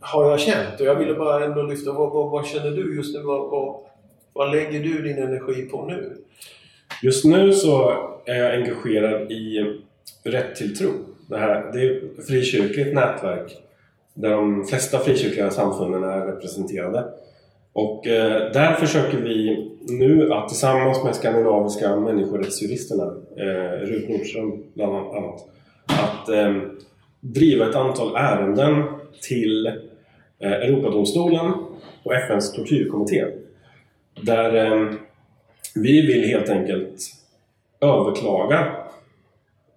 Har 0.00 0.30
jag 0.30 0.40
känt. 0.40 0.80
Och 0.80 0.86
jag 0.86 0.94
ville 0.94 1.14
bara 1.14 1.44
ändå 1.44 1.62
lyfta, 1.62 1.92
vad, 1.92 2.12
vad, 2.12 2.30
vad 2.30 2.46
känner 2.46 2.70
du 2.70 2.96
just 2.96 3.14
nu? 3.14 3.22
Vad, 3.22 3.50
vad, 3.50 3.76
vad 4.32 4.50
lägger 4.50 4.80
du 4.80 5.02
din 5.02 5.22
energi 5.22 5.62
på 5.62 5.86
nu? 5.86 6.16
Just 7.02 7.24
nu 7.24 7.52
så 7.52 7.90
är 8.24 8.34
jag 8.34 8.54
engagerad 8.54 9.32
i 9.32 9.74
Rätt 10.22 10.56
till 10.56 10.76
tro. 10.76 10.90
Det, 11.28 11.38
här, 11.38 11.72
det 11.72 11.82
är 11.82 11.96
ett 11.96 12.26
frikyrkligt 12.26 12.94
nätverk 12.94 13.56
där 14.14 14.30
de 14.30 14.64
flesta 14.64 14.98
frikyrkliga 14.98 15.50
samfunden 15.50 16.04
är 16.04 16.26
representerade. 16.26 17.04
Och 17.72 18.06
eh, 18.06 18.52
där 18.52 18.74
försöker 18.74 19.18
vi 19.18 19.68
nu 19.88 20.32
att 20.32 20.48
tillsammans 20.48 21.04
med 21.04 21.14
skandinaviska 21.14 21.96
människorättsjuristerna, 21.96 23.14
eh, 23.36 23.86
Rut 23.86 24.08
Nordström 24.08 24.62
bland 24.74 24.96
annat, 24.96 25.48
att 25.86 26.28
eh, 26.28 26.56
driva 27.20 27.68
ett 27.68 27.74
antal 27.74 28.16
ärenden 28.16 28.84
till 29.22 29.72
Europadomstolen 30.40 31.52
och 32.02 32.14
FNs 32.14 32.52
tortyrkommitté. 32.52 33.24
Där 34.22 34.66
eh, 34.66 34.92
vi 35.74 36.06
vill 36.06 36.24
helt 36.24 36.48
enkelt 36.48 37.00
överklaga 37.80 38.74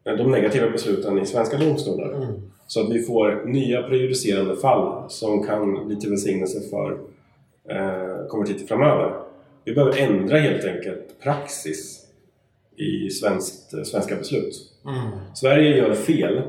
de 0.03 0.31
negativa 0.31 0.69
besluten 0.69 1.19
i 1.19 1.25
svenska 1.25 1.57
domstolar. 1.57 2.13
Mm. 2.13 2.51
Så 2.67 2.81
att 2.81 2.89
vi 2.89 3.03
får 3.03 3.45
nya 3.45 3.81
prejudicerande 3.81 4.55
fall 4.55 5.09
som 5.09 5.43
kan 5.43 5.87
bli 5.87 5.95
till 5.95 6.09
välsignelse 6.09 6.69
för 6.69 6.91
eh, 7.69 8.27
konvertiter 8.27 8.67
framöver. 8.67 9.13
Vi 9.63 9.73
behöver 9.73 9.97
ändra 9.97 10.37
helt 10.37 10.65
enkelt 10.65 11.21
praxis 11.23 12.05
i 12.75 13.09
svenskt, 13.09 13.87
svenska 13.87 14.15
beslut. 14.15 14.55
Mm. 14.85 15.11
Sverige 15.35 15.77
gör 15.77 15.93
fel 15.93 16.37
eh, 16.37 16.43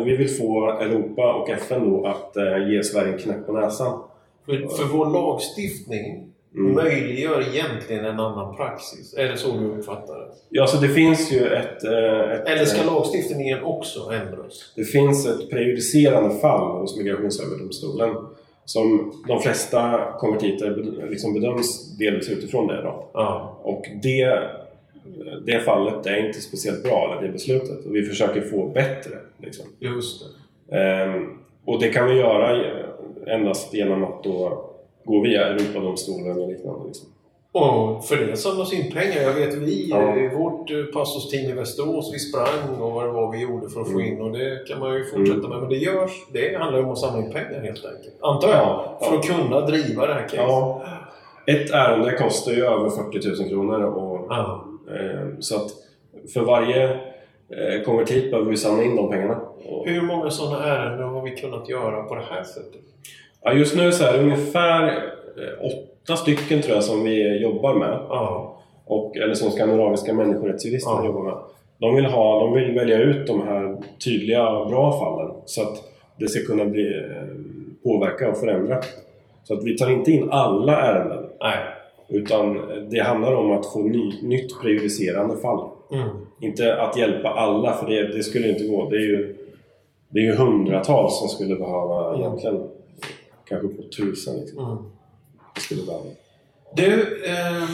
och 0.00 0.08
vi 0.08 0.16
vill 0.16 0.28
få 0.36 0.70
Europa 0.70 1.34
och 1.34 1.50
FN 1.50 1.90
då 1.90 2.06
att 2.06 2.36
eh, 2.36 2.70
ge 2.70 2.82
Sverige 2.84 3.12
en 3.12 3.18
knäpp 3.18 3.46
på 3.46 3.52
näsan. 3.52 4.00
För, 4.46 4.52
för 4.76 4.84
vår 4.84 5.06
lagstiftning 5.10 6.28
Mm. 6.54 6.74
möjliggör 6.74 7.40
egentligen 7.54 8.04
en 8.04 8.20
annan 8.20 8.56
praxis. 8.56 9.14
Är 9.14 9.28
det 9.28 9.36
så 9.36 9.56
du 9.56 9.66
uppfattar 9.66 10.18
det? 10.18 10.26
Ja, 10.48 10.66
så 10.66 10.80
det 10.80 10.88
finns 10.88 11.32
ju 11.32 11.46
ett... 11.46 11.84
eh, 11.84 12.32
ett 12.32 12.48
Eller 12.48 12.64
ska 12.64 12.90
lagstiftningen 12.94 13.62
också 13.64 14.00
ändras? 14.00 14.72
Det 14.76 14.84
finns 14.84 15.26
ett 15.26 15.50
prejudicerande 15.50 16.34
fall 16.34 16.80
hos 16.80 16.98
Migrationsöverdomstolen 16.98 18.16
som 18.64 19.12
de 19.28 19.40
flesta 19.40 20.12
konvertiter 20.18 20.70
liksom 21.10 21.34
bedöms 21.34 21.98
delvis 21.98 22.30
utifrån 22.30 22.66
det. 22.66 22.82
Då. 22.82 23.08
Ja. 23.12 23.58
Och 23.62 23.84
det, 24.02 24.38
det 25.46 25.60
fallet 25.60 26.06
är 26.06 26.26
inte 26.26 26.40
speciellt 26.40 26.82
bra, 26.82 27.18
det 27.22 27.28
beslutet. 27.28 27.86
Och 27.86 27.96
vi 27.96 28.02
försöker 28.02 28.40
få 28.40 28.66
bättre. 28.66 29.16
Liksom. 29.42 29.66
Just 29.78 30.22
det. 30.70 30.78
Ehm, 30.78 31.38
och 31.66 31.80
det 31.80 31.88
kan 31.88 32.06
vi 32.08 32.14
göra 32.14 32.64
endast 33.26 33.74
genom 33.74 34.04
att 34.04 34.24
då 34.24 34.64
gå 35.04 35.20
via 35.20 35.46
Europadomstolen 35.46 36.40
och 36.40 36.48
liknande. 36.48 36.86
Liksom. 36.86 37.08
Och 37.54 38.04
för 38.04 38.16
det 38.16 38.36
samlas 38.36 38.72
in 38.72 38.92
pengar. 38.92 39.22
Jag 39.22 39.32
vet 39.34 39.54
vi, 39.54 39.88
Ja. 39.90 40.16
eh, 40.16 40.38
vårt 40.38 40.70
eh, 40.70 40.84
pastorsteam 40.94 41.50
i 41.50 41.52
Västerås, 41.52 42.14
vi 42.14 42.18
sprang 42.18 42.80
och 42.80 42.92
vad 42.92 43.04
det 43.04 43.12
var 43.12 43.32
vi 43.32 43.42
gjorde 43.42 43.68
för 43.68 43.80
att 43.80 43.86
få 43.92 44.00
Mm. 44.00 44.12
in. 44.12 44.20
Och 44.20 44.32
det 44.32 44.68
kan 44.68 44.78
man 44.80 44.94
ju 44.94 45.04
fortsätta 45.04 45.48
med. 45.48 45.58
Men 45.60 45.68
det 45.68 45.76
görs. 45.76 46.10
Det 46.32 46.58
handlar 46.58 46.82
om 46.82 46.90
att 46.90 46.98
samla 46.98 47.18
in 47.26 47.32
pengar 47.32 47.60
helt 47.60 47.84
enkelt. 47.84 48.14
Antar 48.20 48.48
jag. 48.48 48.58
Ja, 48.58 48.98
För 49.02 49.16
att 49.16 49.24
kunna 49.26 49.60
driva 49.60 50.06
det 50.06 50.14
här 50.14 50.22
caset. 50.22 50.38
Ja. 50.38 50.82
Ett 51.46 51.70
ärende 51.70 52.12
kostar 52.12 52.52
ju 52.52 52.64
över 52.64 52.90
40 52.90 53.40
000 53.42 53.48
kronor. 53.48 53.82
Och, 53.82 54.32
eh, 54.34 55.28
så 55.40 55.56
att 55.56 55.70
för 56.34 56.40
varje 56.40 56.98
eh, 57.58 57.82
konvertit 57.84 58.30
behöver 58.30 58.50
vi 58.50 58.56
samla 58.56 58.82
in 58.84 58.96
de 58.96 59.10
pengarna. 59.10 59.40
Och, 59.68 59.86
Hur 59.88 60.02
många 60.02 60.30
sådana 60.30 60.64
ärenden 60.66 61.08
har 61.08 61.22
vi 61.22 61.30
kunnat 61.36 61.68
göra 61.68 62.02
på 62.02 62.14
det 62.14 62.24
här 62.30 62.42
sättet? 62.44 62.80
ja, 63.44 63.52
just 63.52 63.76
nu 63.76 63.92
så 63.92 64.04
är 64.04 64.12
det 64.12 64.18
ungefär 64.18 64.86
eh, 64.88 65.66
åtta 65.66 66.16
stycken 66.16 66.62
tror 66.62 66.74
jag 66.74 66.84
som 66.84 67.04
vi 67.04 67.38
jobbar 67.42 67.74
med. 67.74 67.98
Ja. 68.08 68.58
och, 68.86 69.16
eller 69.16 69.34
som 69.34 69.50
skandinaviska 69.50 70.12
människorättsjurister 70.14 70.90
Ja. 70.90 71.04
jobbar 71.06 71.22
med. 71.22 71.34
De 71.78 71.94
vill, 71.94 72.04
ha, 72.04 72.40
de 72.40 72.52
vill 72.54 72.74
välja 72.74 72.98
ut 72.98 73.26
de 73.26 73.42
här 73.42 73.76
tydliga, 74.04 74.64
bra 74.64 74.98
fallen 75.00 75.34
så 75.44 75.62
att 75.62 75.82
det 76.18 76.28
ska 76.28 76.46
kunna 76.52 76.64
bli, 76.64 76.86
eh, 76.96 77.26
påverka 77.84 78.30
och 78.30 78.36
förändra. 78.36 78.80
Så 79.44 79.54
att 79.54 79.64
vi 79.64 79.76
tar 79.76 79.90
inte 79.90 80.10
in 80.12 80.30
alla 80.30 80.80
ärenden 80.80 81.24
Nej. 81.40 81.58
utan 82.08 82.60
det 82.90 83.00
handlar 83.00 83.34
om 83.34 83.50
att 83.52 83.66
få 83.72 83.78
ny, 83.78 84.12
nytt 84.22 84.60
prejudicerande 84.62 85.36
fall. 85.36 85.68
Mm. 85.92 86.08
Inte 86.40 86.76
att 86.82 86.96
hjälpa 86.96 87.28
alla, 87.28 87.72
för 87.76 87.86
det, 87.86 88.16
det 88.16 88.22
skulle 88.22 88.48
inte 88.48 88.64
gå. 88.66 88.90
Det 88.90 88.96
är 88.96 89.00
ju, 89.00 89.36
det 90.08 90.18
är 90.18 90.24
ju 90.24 90.34
hundratals 90.34 91.18
som 91.18 91.28
skulle 91.28 91.56
behöva 91.56 92.08
Mm. 92.08 92.20
egentligen. 92.20 92.68
Kanske 93.48 93.68
på 93.68 93.82
tusen 93.96 94.36
liksom. 94.40 94.64
Mm. 94.64 94.78
Det 95.54 95.60
skulle 95.60 95.82
behöva. 95.82 96.04
Du, 96.76 97.24
eh, 97.26 97.68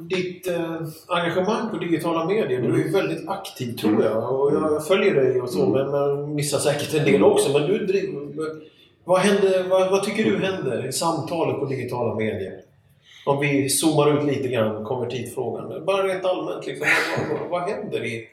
ditt 0.00 0.48
eh, 0.48 0.76
engagemang 1.08 1.70
på 1.70 1.76
digitala 1.76 2.24
medier, 2.24 2.60
du 2.62 2.74
är 2.80 2.84
ju 2.86 2.92
väldigt 2.92 3.28
aktiv 3.28 3.72
tror 3.76 4.04
jag. 4.04 4.40
Och 4.40 4.52
jag 4.54 4.86
följer 4.86 5.14
dig 5.14 5.40
och 5.40 5.50
så, 5.50 5.60
Mm. 5.66 5.72
men 5.72 5.90
man 5.90 6.34
missar 6.34 6.58
säkert 6.58 6.94
en 6.94 7.04
del 7.12 7.24
också. 7.24 7.58
Men 7.58 7.68
du 7.70 7.86
driver... 7.86 8.20
Vad, 9.04 9.18
händer, 9.20 9.68
vad, 9.70 9.90
vad 9.90 10.02
tycker 10.02 10.24
du 10.24 10.38
händer 10.38 10.86
i 10.88 10.92
samtalet 10.92 11.58
på 11.60 11.64
digitala 11.64 12.14
medier? 12.14 12.60
Om 13.26 13.40
vi 13.40 13.68
zoomar 13.68 14.18
ut 14.18 14.36
lite 14.36 14.48
grann, 14.48 14.84
konvertitfrågan. 14.84 15.84
Bara 15.84 16.06
rent 16.06 16.24
allmänt, 16.24 16.66
liksom, 16.66 16.86
vad, 17.28 17.38
vad, 17.40 17.48
vad 17.50 17.70
händer 17.70 18.04
i, 18.04 18.28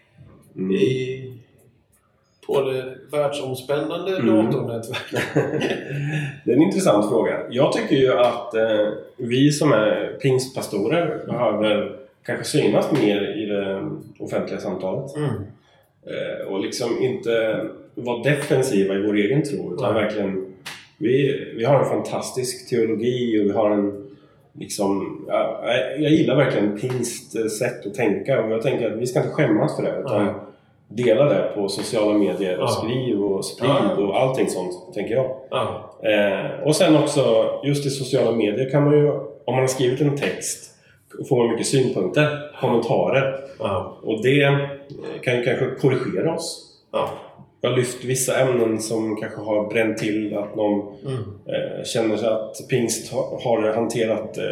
Mm. 0.56 0.72
i, 0.72 1.34
på 2.48 2.62
det 2.62 2.94
världsomspännande 3.12 4.18
Mm. 4.18 4.46
datornätverket? 4.52 5.22
Det 6.46 6.52
är 6.52 6.56
en 6.56 6.62
intressant 6.62 7.10
fråga. 7.10 7.40
Jag 7.50 7.74
tycker 7.74 7.96
ju 7.96 8.14
att 8.14 8.54
eh, 8.56 8.88
vi 9.18 9.52
som 9.52 9.72
är 9.72 10.18
pingstpastorer 10.22 11.24
behöver 11.28 11.96
kanske 12.26 12.46
synas 12.46 12.92
mer 12.92 13.38
i 13.38 13.46
det 13.46 13.90
offentliga 14.20 14.60
samtalet. 14.60 15.16
Mm. 15.16 15.30
Eh, 16.06 16.48
och 16.48 16.60
liksom 16.60 17.02
inte 17.02 17.66
vara 17.96 18.24
defensiva 18.24 18.96
i 18.96 19.02
vår 19.08 19.16
egen 19.16 19.44
tro 19.44 19.74
utan 19.74 19.94
verkligen 19.94 20.46
vi, 20.98 21.46
vi 21.56 21.64
har 21.64 21.80
en 21.80 21.90
fantastisk 21.90 22.70
teologi 22.70 23.42
och 23.42 23.46
vi 23.46 23.52
har 23.52 23.72
en 23.72 24.01
liksom, 24.54 25.22
ja, 25.28 25.64
jag- 26.00 26.12
gillar 26.12 26.36
verkligen 26.36 26.80
pingst 26.80 27.36
eh, 27.36 27.46
sätt 27.46 27.86
att 27.86 27.94
tänka 27.94 28.44
och 28.44 28.52
jag 28.52 28.62
tänker 28.62 28.92
att 28.92 28.98
vi 28.98 29.08
ska 29.08 29.20
inte 29.20 29.32
skämmas 29.32 29.76
för 29.76 29.84
det 29.84 30.00
utan 30.06 30.26
Nej. 30.26 30.34
dela 30.88 31.26
det 31.26 31.52
på 31.56 31.70
sociala 31.70 32.18
medier 32.18 32.60
och 32.60 32.70
skriv 32.72 33.24
och 33.24 33.46
sprid 33.46 33.92
och 34.08 34.20
allting 34.22 34.50
sånt, 34.50 34.94
tänker 34.94 35.16
jag. 35.16 35.36
Ja. 35.50 35.94
Eh, 36.04 36.68
och 36.68 36.76
sen 36.76 36.96
också, 36.98 37.24
just 37.64 37.86
i 37.86 37.90
sociala 37.90 38.32
medier 38.32 38.70
kan 38.70 38.84
man 38.84 38.94
ju, 38.98 39.12
om 39.46 39.56
man 39.56 39.60
har 39.60 39.68
skrivit 39.68 40.02
en 40.02 40.18
text, 40.18 40.76
får 41.30 41.38
man 41.38 41.52
mycket 41.52 41.68
synpunkter, 41.68 42.52
kommentarer. 42.62 43.36
Och 44.04 44.24
det 44.24 44.58
kan 45.24 45.36
ju 45.38 45.44
kanske 45.44 45.66
korrigera 45.82 46.34
oss. 46.36 46.68
Ja. 47.62 47.68
Jag 47.68 47.70
har 47.70 47.78
lyft 47.78 48.04
vissa 48.06 48.40
ämnen 48.40 48.80
som 48.82 49.16
kanske 49.16 49.42
har 49.42 49.70
bränt 49.70 49.98
till, 49.98 50.38
att 50.38 50.56
någon 50.56 50.82
Mm. 51.06 51.14
eh, 51.46 51.84
känner 51.84 52.18
sig 52.18 52.30
att 52.30 52.56
pingst 52.70 53.12
ha, 53.14 53.40
har 53.44 53.74
hanterat 53.74 54.38
eh, 54.38 54.44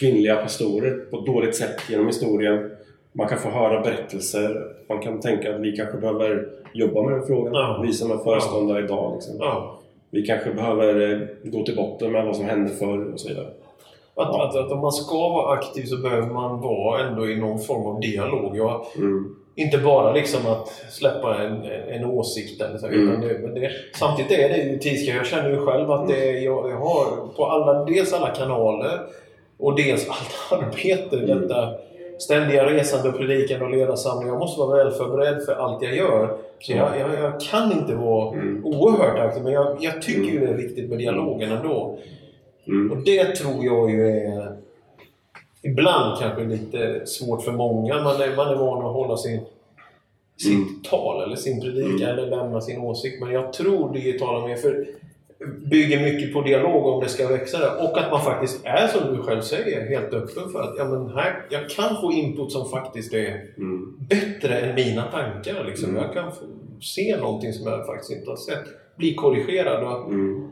kvinnliga 0.00 0.36
pastorer 0.36 0.90
på 1.10 1.18
ett 1.18 1.26
dåligt 1.26 1.56
sätt 1.56 1.76
genom 1.90 2.06
historien. 2.06 2.70
Man 3.12 3.28
kan 3.28 3.38
få 3.38 3.48
höra 3.48 3.80
berättelser. 3.80 4.62
Man 4.88 4.98
kan 5.00 5.20
tänka 5.20 5.54
att 5.54 5.60
vi 5.60 5.76
kanske 5.76 5.98
behöver 5.98 6.48
jobba 6.74 7.02
med 7.02 7.12
den 7.12 7.26
frågan. 7.26 7.54
Ja. 7.54 7.80
Vi 7.86 7.92
som 7.92 8.10
är 8.10 8.16
föreståndare 8.16 8.84
idag. 8.84 9.12
Liksom. 9.14 9.36
Ja. 9.38 9.78
Vi 10.10 10.22
kanske 10.22 10.50
behöver 10.54 11.12
eh, 11.12 11.18
gå 11.50 11.64
till 11.64 11.76
botten 11.76 12.12
med 12.12 12.24
vad 12.26 12.36
som 12.36 12.44
hände 12.44 12.70
förr 12.70 13.12
och 13.12 13.20
så 13.20 13.28
vidare. 13.28 13.46
Att, 13.46 14.28
Ja. 14.32 14.48
att, 14.48 14.56
att 14.56 14.72
om 14.72 14.78
man 14.80 14.92
ska 14.92 15.16
vara 15.28 15.52
aktiv 15.58 15.82
så 15.84 15.96
behöver 15.96 16.26
man 16.26 16.60
vara 16.60 17.06
ändå 17.08 17.28
i 17.30 17.36
någon 17.36 17.58
form 17.58 17.86
av 17.86 18.00
dialog. 18.00 18.56
Jag, 18.56 18.84
Mm. 18.96 19.36
Inte 19.58 19.78
bara 19.78 20.12
liksom 20.12 20.46
att 20.46 20.68
släppa 20.90 21.42
en, 21.42 21.64
en 21.88 22.04
åsikt 22.04 22.62
eller 22.62 22.78
så. 22.78 22.86
Mm. 22.86 23.20
Det, 23.20 23.38
men 23.38 23.54
det, 23.54 23.70
samtidigt 23.94 24.32
är 24.32 24.48
det 24.48 24.56
ju 24.56 24.78
tidskrift. 24.78 25.16
Jag 25.16 25.26
känner 25.26 25.50
ju 25.50 25.66
själv 25.66 25.90
att 25.90 26.08
det, 26.08 26.28
är- 26.30 26.40
jag, 26.44 26.70
jag 26.70 26.76
har 26.76 27.34
på 27.36 27.46
alla, 27.46 27.84
dels 27.84 28.12
alla 28.12 28.28
kanaler 28.30 29.00
och 29.58 29.76
dels 29.76 30.08
allt 30.50 30.62
arbete. 30.62 31.16
Mm. 31.16 31.40
Detta 31.40 31.72
ständiga 32.18 32.66
resande 32.66 33.12
predikande 33.12 33.64
och 33.64 33.70
ledarsamling. 33.70 34.28
Jag 34.28 34.38
måste 34.38 34.60
vara 34.60 34.84
väl 34.84 34.92
förberedd 34.92 35.42
för 35.44 35.52
allt 35.52 35.82
jag 35.82 35.96
gör. 35.96 36.36
Så 36.60 36.72
Ja. 36.72 36.96
jag, 36.98 37.10
jag, 37.12 37.20
jag 37.32 37.40
kan 37.40 37.72
inte 37.72 37.94
vara 37.94 38.32
Mm. 38.32 38.64
oerhört 38.64 39.18
aktiv. 39.18 39.42
Men 39.42 39.52
jag, 39.52 39.76
jag 39.80 40.02
tycker 40.02 40.32
ju 40.32 40.40
det 40.40 40.52
är 40.52 40.56
viktigt 40.56 40.88
med 40.88 40.98
dialogen 40.98 41.52
ändå. 41.52 41.98
Mm. 42.66 42.90
Och 42.92 42.98
det 43.04 43.24
tror 43.36 43.64
jag 43.64 43.90
ju 43.90 44.08
är 44.10 44.56
ibland 45.62 46.18
kanske 46.20 46.44
lite 46.44 47.06
svårt 47.06 47.42
för 47.42 47.52
många. 47.52 47.94
Man 48.02 48.20
är, 48.22 48.36
man 48.36 48.48
är 48.48 48.54
van 48.56 48.86
att 48.86 48.92
hålla 48.92 49.16
sin, 49.16 49.40
sitt 50.36 50.52
Mm. 50.52 50.80
tal 50.90 51.22
eller 51.22 51.36
sin 51.36 51.60
predikan 51.60 52.08
Mm. 52.08 52.18
eller 52.18 52.26
lämna 52.36 52.60
sin 52.60 52.80
åsikt. 52.80 53.20
Men 53.22 53.30
jag 53.32 53.52
tror 53.52 53.92
digitala 53.92 54.46
medier 54.46 54.86
bygger 55.70 56.02
mycket 56.02 56.32
på 56.34 56.40
dialog 56.40 56.86
om 56.86 57.00
det 57.02 57.08
ska 57.08 57.28
växa 57.28 57.58
där. 57.58 57.82
Och 57.90 57.98
att 57.98 58.10
man 58.10 58.20
faktiskt 58.22 58.60
är, 58.64 58.86
som 58.86 59.16
du 59.16 59.22
själv 59.22 59.40
säger, 59.40 59.88
helt 59.88 60.14
öppen 60.14 60.48
för 60.52 60.62
att 60.62 60.74
ja, 60.78 60.84
men 60.84 61.08
här, 61.10 61.46
jag 61.50 61.70
kan 61.70 62.00
få 62.00 62.12
input 62.12 62.52
som 62.52 62.68
faktiskt 62.68 63.14
är 63.14 63.44
Mm. 63.56 63.96
bättre 63.98 64.58
än 64.58 64.74
mina 64.74 65.02
tankar. 65.02 65.64
Liksom. 65.64 65.88
Mm. 65.90 66.02
Jag 66.02 66.12
kan 66.14 66.32
få 66.32 66.44
se 66.80 67.16
någonting 67.20 67.52
som 67.52 67.66
jag 67.72 67.86
faktiskt 67.86 68.12
inte 68.12 68.30
har 68.30 68.36
sett. 68.36 68.64
Bli 68.96 69.14
korrigerad. 69.14 69.82
Och, 69.84 70.08
Mm. 70.12 70.48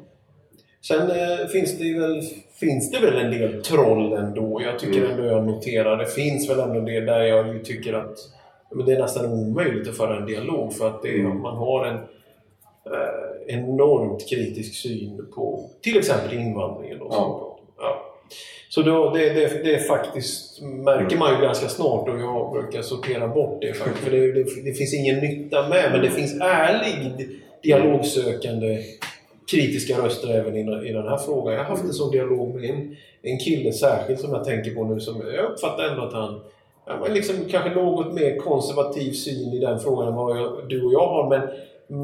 Sen 0.89 1.11
eh, 1.11 1.47
finns, 1.53 1.79
det 1.79 1.99
väl, 1.99 2.23
finns 2.61 2.91
det 2.91 3.01
väl 3.01 3.17
en 3.25 3.31
del 3.31 3.63
troll 3.63 4.13
ändå. 4.13 4.63
Jag 4.63 4.79
tycker 4.79 4.99
Mm. 4.99 5.11
ändå 5.11 5.25
jag 5.25 5.47
noterar. 5.47 5.97
Det 5.97 6.07
finns 6.07 6.51
väl 6.51 6.59
ändå 6.61 6.81
det 6.81 7.01
där 7.01 7.21
jag 7.23 7.49
ju 7.55 7.63
tycker 7.63 7.93
att 7.93 8.19
men 8.75 8.87
det 8.87 8.93
är 8.93 8.99
nästan 9.01 9.33
omöjligt 9.33 9.89
att 9.89 9.97
föra 9.97 10.17
en 10.17 10.27
dialog 10.27 10.73
för 10.75 10.87
att 10.89 11.03
det, 11.03 11.21
Mm. 11.21 11.41
man 11.41 11.57
har 11.57 11.87
en 11.87 11.95
eh, 11.95 13.55
enormt 13.59 14.29
kritisk 14.29 14.75
syn 14.83 15.27
på 15.35 15.71
till 15.83 15.99
exempel 15.99 16.39
invandringen. 16.39 16.99
Då, 16.99 17.07
Ja. 17.11 17.59
ja. 17.79 18.03
Så 18.69 18.83
då, 18.83 19.11
det, 19.11 19.29
det, 19.29 19.63
det 19.65 19.75
är 19.75 19.79
faktiskt, 19.79 20.63
märker 20.63 21.17
man 21.17 21.35
ju 21.35 21.43
ganska 21.43 21.69
snart 21.69 22.09
och 22.09 22.21
jag 22.21 22.53
brukar 22.53 22.83
sortera 22.83 23.29
bort 23.29 23.59
det 23.61 23.73
faktiskt. 23.75 24.05
För 24.05 24.11
det, 24.11 24.33
det, 24.33 24.45
det 24.65 24.73
finns 24.73 24.95
ingen 24.95 25.19
nytta 25.19 25.69
med 25.69 25.93
men 25.93 26.01
det 26.01 26.11
finns 26.11 26.41
ärlig 26.41 27.29
dialogsökande 27.63 28.79
kritiska 29.51 29.99
röster 29.99 30.29
även 30.29 30.57
i, 30.57 30.89
i 30.89 30.93
den 30.93 31.09
här 31.09 31.17
frågan. 31.19 31.55
Jag 31.55 31.61
har 31.65 31.69
haft 31.71 31.85
en 31.85 31.93
sån 31.93 32.11
dialog 32.11 32.55
med 32.55 32.71
en, 32.71 32.97
en 33.23 33.39
kille 33.39 33.73
särskilt 33.73 34.21
som 34.21 34.33
jag 34.33 34.45
tänker 34.45 34.75
på 34.75 34.85
nu. 34.85 35.01
Som 35.01 35.23
jag 35.35 35.45
uppfattar 35.53 35.85
ändå 35.85 36.03
att 36.03 36.13
han 36.13 36.41
men 37.01 37.15
liksom 37.15 37.35
kanske 37.51 37.71
något 37.75 38.13
mer 38.15 38.37
konservativ 38.37 39.13
syn 39.13 39.53
i 39.53 39.59
den 39.59 39.81
frågan 39.81 40.09
än 40.09 40.15
vad 40.15 40.37
jag, 40.37 40.53
du 40.69 40.83
och 40.85 40.93
jag 40.93 41.07
har. 41.07 41.29
Men, 41.29 41.41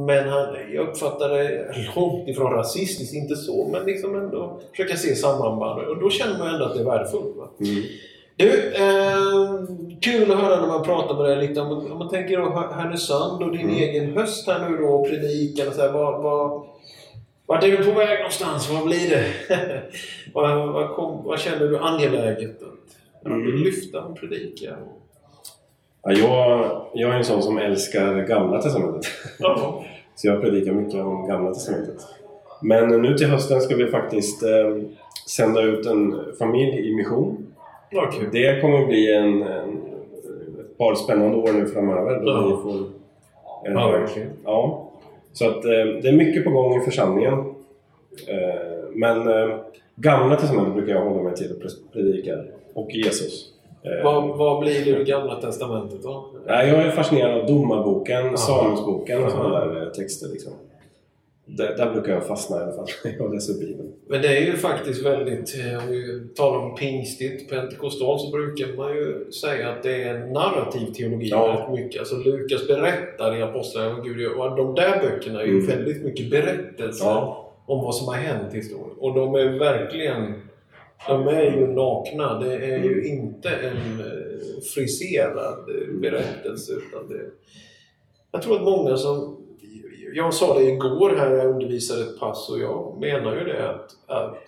men 0.07 0.29
han, 0.29 0.47
jag 0.75 0.89
uppfattar 0.89 1.29
det 1.29 1.67
långt 1.97 2.29
ifrån 2.29 2.53
rasistiskt, 2.53 3.15
inte 3.15 3.37
så, 3.37 3.69
men 3.73 3.85
liksom 3.87 4.17
ändå 4.17 4.61
försöka 4.71 4.97
se 4.97 5.15
samband. 5.15 5.83
Och 5.89 6.01
då 6.01 6.11
känner 6.11 6.39
man 6.39 6.55
ändå 6.55 6.65
att 6.65 6.75
det 6.75 6.81
är 6.81 6.85
värdefullt. 6.85 7.37
Va? 7.37 7.49
Mm. 7.61 7.83
Du, 8.37 8.49
eh, 8.75 9.67
kul 10.01 10.33
att 10.33 10.39
höra 10.39 10.61
när 10.61 10.69
man 10.69 10.85
pratar 10.85 11.15
med 11.15 11.25
dig 11.25 11.49
lite. 11.49 11.61
Om, 11.61 11.69
man- 11.69 11.93
om 11.93 11.99
man 11.99 12.09
tänker 12.09 12.39
då 12.39 12.51
Här- 12.51 12.73
Härnösand 12.83 13.43
och 13.43 13.51
din 13.53 13.61
Mm. 13.61 13.77
egen 13.77 14.17
höst 14.17 14.47
här 14.47 14.71
nu 14.71 14.77
då 14.77 14.89
och 14.89 15.09
predikan 15.09 15.69
och 15.69 15.75
så 15.75 15.81
här, 15.81 15.93
vad, 15.93 16.23
vad, 16.23 16.63
Vart 17.53 17.65
är 17.65 17.69
du 17.69 17.85
på 17.85 17.99
väg 17.99 18.19
någonstans? 18.19 18.71
Vad 18.71 18.85
blir 18.85 19.11
det? 19.11 19.25
vad, 20.35 20.73
vad, 20.73 20.91
kom, 20.91 21.25
vad 21.25 21.39
känner 21.39 21.67
du 21.67 21.79
angeläget 21.79 22.63
att 22.63 23.27
mm. 23.27 23.57
lyfta 23.57 24.05
och 24.05 24.17
predika? 24.17 24.77
Ja, 26.03 26.13
jag, 26.13 26.87
jag 26.95 27.11
är 27.11 27.17
en 27.17 27.25
sån 27.25 27.43
som 27.43 27.59
älskar 27.59 28.27
Gamla 28.27 28.63
Testamentet. 28.63 29.07
Ja. 29.39 29.85
Så 30.15 30.27
jag 30.27 30.41
predikar 30.41 30.73
mycket 30.73 31.01
om 31.01 31.27
Gamla 31.29 31.55
Testamentet. 31.55 32.01
Men 32.63 33.03
nu 33.03 33.15
till 33.15 33.27
hösten 33.27 33.61
ska 33.61 33.77
vi 33.77 33.87
faktiskt 33.87 34.43
eh, 34.43 34.83
sända 35.29 35.63
ut 35.63 35.87
en 35.87 36.25
familj 36.39 36.89
i 36.89 36.95
mission. 36.95 37.47
Okay. 37.93 38.27
Det 38.33 38.61
kommer 38.61 38.83
att 38.83 38.89
bli 38.89 39.15
en, 39.15 39.43
en, 39.43 39.77
ett 40.61 40.79
par 40.79 40.95
spännande 40.95 41.37
år 41.37 41.53
nu 41.53 41.67
framöver. 41.67 42.21
Då 42.21 42.31
Ja. 42.31 42.47
vi 42.47 42.63
får, 42.63 42.81
eh, 43.67 43.73
Ja, 43.73 43.91
verkligen. 43.91 44.31
ja. 44.45 44.89
Så 45.33 45.49
att, 45.49 45.65
eh, 45.65 45.71
det 46.03 46.09
är 46.09 46.13
mycket 46.13 46.45
på 46.45 46.51
gång 46.51 46.77
i 46.77 46.85
församlingen. 46.85 47.33
Eh, 48.29 48.89
men 48.95 49.29
eh, 49.29 49.57
Gamla 49.95 50.37
Testamentet 50.37 50.75
brukar 50.75 50.93
jag 50.93 51.05
hålla 51.05 51.23
mig 51.23 51.35
till 51.35 51.53
och 51.53 51.93
predika. 51.93 52.39
Och 52.75 52.91
Jesus. 52.91 53.49
Vad, 54.05 54.39
vad 54.39 54.61
blir 54.61 54.85
det 54.85 55.01
i 55.01 55.05
Gamla 55.05 55.41
Testamentet 55.41 56.03
då? 56.03 56.27
Jag 56.47 56.69
är 56.69 56.91
fascinerad 56.91 57.41
av 57.41 57.47
Domarboken. 57.47 58.39
Samuelsboken 58.39 59.25
och 59.25 59.31
sådana 59.31 59.67
där 59.67 59.91
texter. 59.91 60.29
Liksom. 60.29 60.53
Där, 61.47 61.77
där 61.77 61.93
brukar 61.93 62.13
jag 62.13 62.27
fastna 62.27 62.57
i 62.57 62.63
alla 62.63 62.73
fall. 62.73 62.87
Jag 63.19 63.35
läser 63.35 63.55
Bibeln. 63.55 63.93
Men 64.07 64.23
det 64.23 64.29
är 64.39 64.41
ju 64.47 64.53
faktiskt 64.53 65.07
väldigt, 65.07 65.55
eh, 65.59 65.79
om 65.85 65.89
vi 65.91 66.29
talar 66.37 66.59
om 66.59 66.75
pingstigt, 66.75 67.51
pentekostal, 67.51 68.21
så 68.21 68.31
brukar 68.31 68.77
man 68.77 68.97
ju 68.97 69.31
säga 69.33 69.69
att 69.69 69.83
det 69.83 70.03
är 70.03 70.19
narrativ 70.27 70.87
teologi 70.93 71.29
Ja. 71.29 71.47
väldigt 71.47 71.85
mycket. 71.85 72.01
Alltså 72.01 72.17
Lukas 72.17 72.67
berättar 72.69 73.37
i 73.37 73.43
Apostlagärningarna 73.43 74.45
och 74.45 74.57
de 74.57 74.75
där 74.75 75.01
böckerna 75.03 75.41
är 75.43 75.47
ju 75.47 75.53
Mm. 75.59 75.67
väldigt 75.67 76.05
mycket 76.05 76.31
berättelser 76.31 77.05
Ja. 77.07 77.53
om 77.67 77.85
vad 77.85 77.95
som 77.95 78.07
har 78.09 78.15
hänt 78.15 78.55
i 78.55 78.57
historien. 78.57 78.97
Och 78.99 79.15
de 79.15 79.35
är 79.35 79.59
verkligen, 79.59 80.33
de 81.09 81.29
är 81.29 81.43
ju 81.43 81.67
nakna. 81.67 82.39
Det 82.41 82.55
är 82.55 82.79
ju 82.85 82.93
Mm. 82.93 83.07
inte 83.19 83.49
en 83.49 84.01
eh, 84.01 84.63
friserad 84.75 85.59
eh, 85.69 85.95
berättelse 86.01 86.73
utan 86.73 87.09
det 87.09 87.21
jag 88.35 88.43
tror 88.43 88.57
att 88.57 88.63
många 88.63 88.97
som... 88.97 89.42
Jag 90.15 90.35
sa 90.35 90.59
det 90.59 90.65
igår 90.65 91.15
här 91.19 91.29
när 91.31 91.37
jag 91.37 91.47
undervisade 91.51 92.03
ett 92.03 92.21
pass 92.21 92.51
och 92.51 92.59
jag 92.61 92.97
menar 93.01 93.37
ju 93.37 93.45
det 93.45 93.71
att, 93.71 93.91
att 94.07 94.39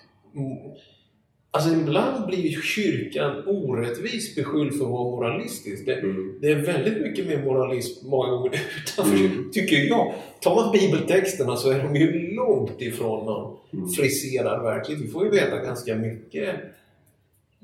Alltså 1.51 1.71
ibland 1.73 2.27
blir 2.27 2.61
kyrkan 2.63 3.43
orättvist 3.47 4.37
beskylld 4.37 4.75
för 4.79 4.85
att 4.85 4.91
vara 4.91 5.11
moralistisk. 5.11 5.87
Det, 5.87 5.95
Mm. 5.95 6.39
det 6.41 6.49
är 6.49 6.57
väldigt 6.57 7.03
mycket 7.03 7.27
mer 7.27 7.45
moralism 7.45 8.09
många 8.09 8.31
gånger 8.31 8.61
utanför 8.83 9.17
Mm. 9.25 9.51
tycker 9.53 9.77
jag. 9.77 10.15
Tar 10.41 10.55
man 10.55 10.73
bibeltexterna 10.73 11.57
så 11.57 11.71
är 11.71 11.83
de 11.83 11.97
ju 11.97 12.35
långt 12.35 12.83
ifrån 12.83 13.27
någon 13.27 13.57
Mm. 13.73 13.89
friserad 13.89 14.63
verklighet. 14.63 15.05
Vi 15.05 15.09
får 15.11 15.25
ju 15.25 15.31
veta 15.31 15.63
ganska 15.65 15.95
mycket 15.97 16.55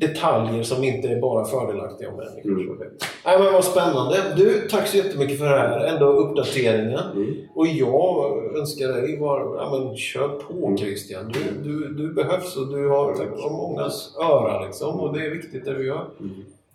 detaljer 0.00 0.62
som 0.62 0.84
inte 0.84 1.08
är 1.08 1.20
bara 1.20 1.44
fördelaktiga 1.44 2.08
om 2.08 2.16
människor. 2.16 2.50
Mm. 2.72 2.92
Nej, 3.26 3.38
men 3.38 3.52
vad 3.52 3.64
spännande. 3.64 4.16
Du, 4.36 4.68
tack 4.70 4.86
så 4.86 4.96
jättemycket 4.96 5.38
för 5.38 5.44
det 5.44 5.58
här 5.58 5.84
ändå 5.84 6.06
uppdateringen. 6.06 7.00
Mm. 7.14 7.34
Och 7.54 7.66
jag 7.66 8.38
önskar 8.58 8.88
dig 8.88 9.18
bara, 9.18 9.40
ja 9.40 9.78
men 9.78 9.96
kör 9.96 10.28
på 10.28 10.66
Mm. 10.66 10.78
Christian. 10.78 11.32
Du, 11.32 11.70
du, 11.70 11.94
du 11.94 12.14
behövs 12.14 12.56
och 12.56 12.68
du 12.68 12.88
har, 12.88 13.14
Tack. 13.14 13.50
mångas 13.50 14.16
öra 14.20 14.66
liksom 14.66 15.00
och 15.00 15.18
det 15.18 15.26
är 15.26 15.30
viktigt 15.30 15.64
det 15.64 15.74
du 15.74 15.86
gör. 15.86 16.04
Mm. 16.20 16.30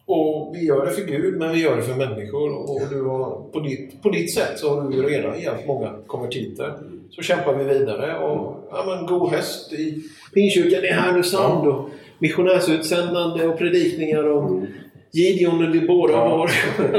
Och 0.07 0.55
vi 0.55 0.65
gör 0.65 0.85
det 0.85 0.91
för 0.91 1.01
Gud, 1.01 1.37
men 1.39 1.51
vi 1.53 1.63
gör 1.63 1.75
det 1.75 1.81
för 1.81 1.95
människor. 1.95 2.71
Och 2.71 2.81
du 2.89 3.01
har, 3.03 3.41
på, 3.51 3.59
ditt, 3.59 4.03
på 4.03 4.09
ditt 4.09 4.33
sätt 4.33 4.59
så 4.59 4.69
har 4.69 4.91
du 4.91 5.03
redan 5.03 5.39
hjälpt 5.39 5.67
många 5.67 5.91
konvertiter. 6.07 6.73
Så 7.09 7.21
kämpar 7.21 7.53
vi 7.53 7.63
vidare. 7.63 8.17
Och, 8.19 8.55
ja, 8.71 8.83
men, 8.87 9.05
god 9.05 9.29
höst 9.31 9.73
i 9.73 10.03
Pingstkyrkan 10.33 10.83
i 10.83 10.87
Härnösand. 10.87 11.67
Och 11.67 11.89
missionärsutsändande 12.19 13.47
och 13.47 13.57
predikningar 13.57 14.31
om 14.31 14.57
Mm. 14.57 14.67
Gideon 15.11 15.63
eller 15.63 15.79
Deborah. 15.81 16.15
Ja. 16.15 16.37
Vad, 16.37 16.49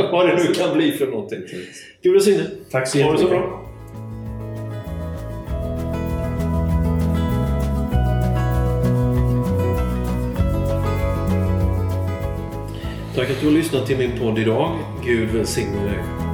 vad 0.13 0.27
det 0.29 0.35
nu 0.37 0.53
kan 0.55 0.77
bli 0.77 0.93
för 0.93 1.07
någonting. 1.07 1.39
Gud 2.03 2.13
välsigne. 2.13 2.45
Tack 2.71 2.89
så 2.89 3.03
Ha 3.03 3.13
det 3.13 3.19
så 3.19 3.25
jättemycket. 3.25 3.49
bra. 3.49 3.63
Tack 13.15 13.31
att 13.31 13.41
du 13.41 13.47
har 13.47 13.53
lyssnat 13.53 13.87
till 13.87 13.99
min 13.99 14.19
podd 14.19 14.39
idag. 14.39 14.79
Gud 15.05 15.29
välsigne 15.31 15.85
dig. 15.85 16.26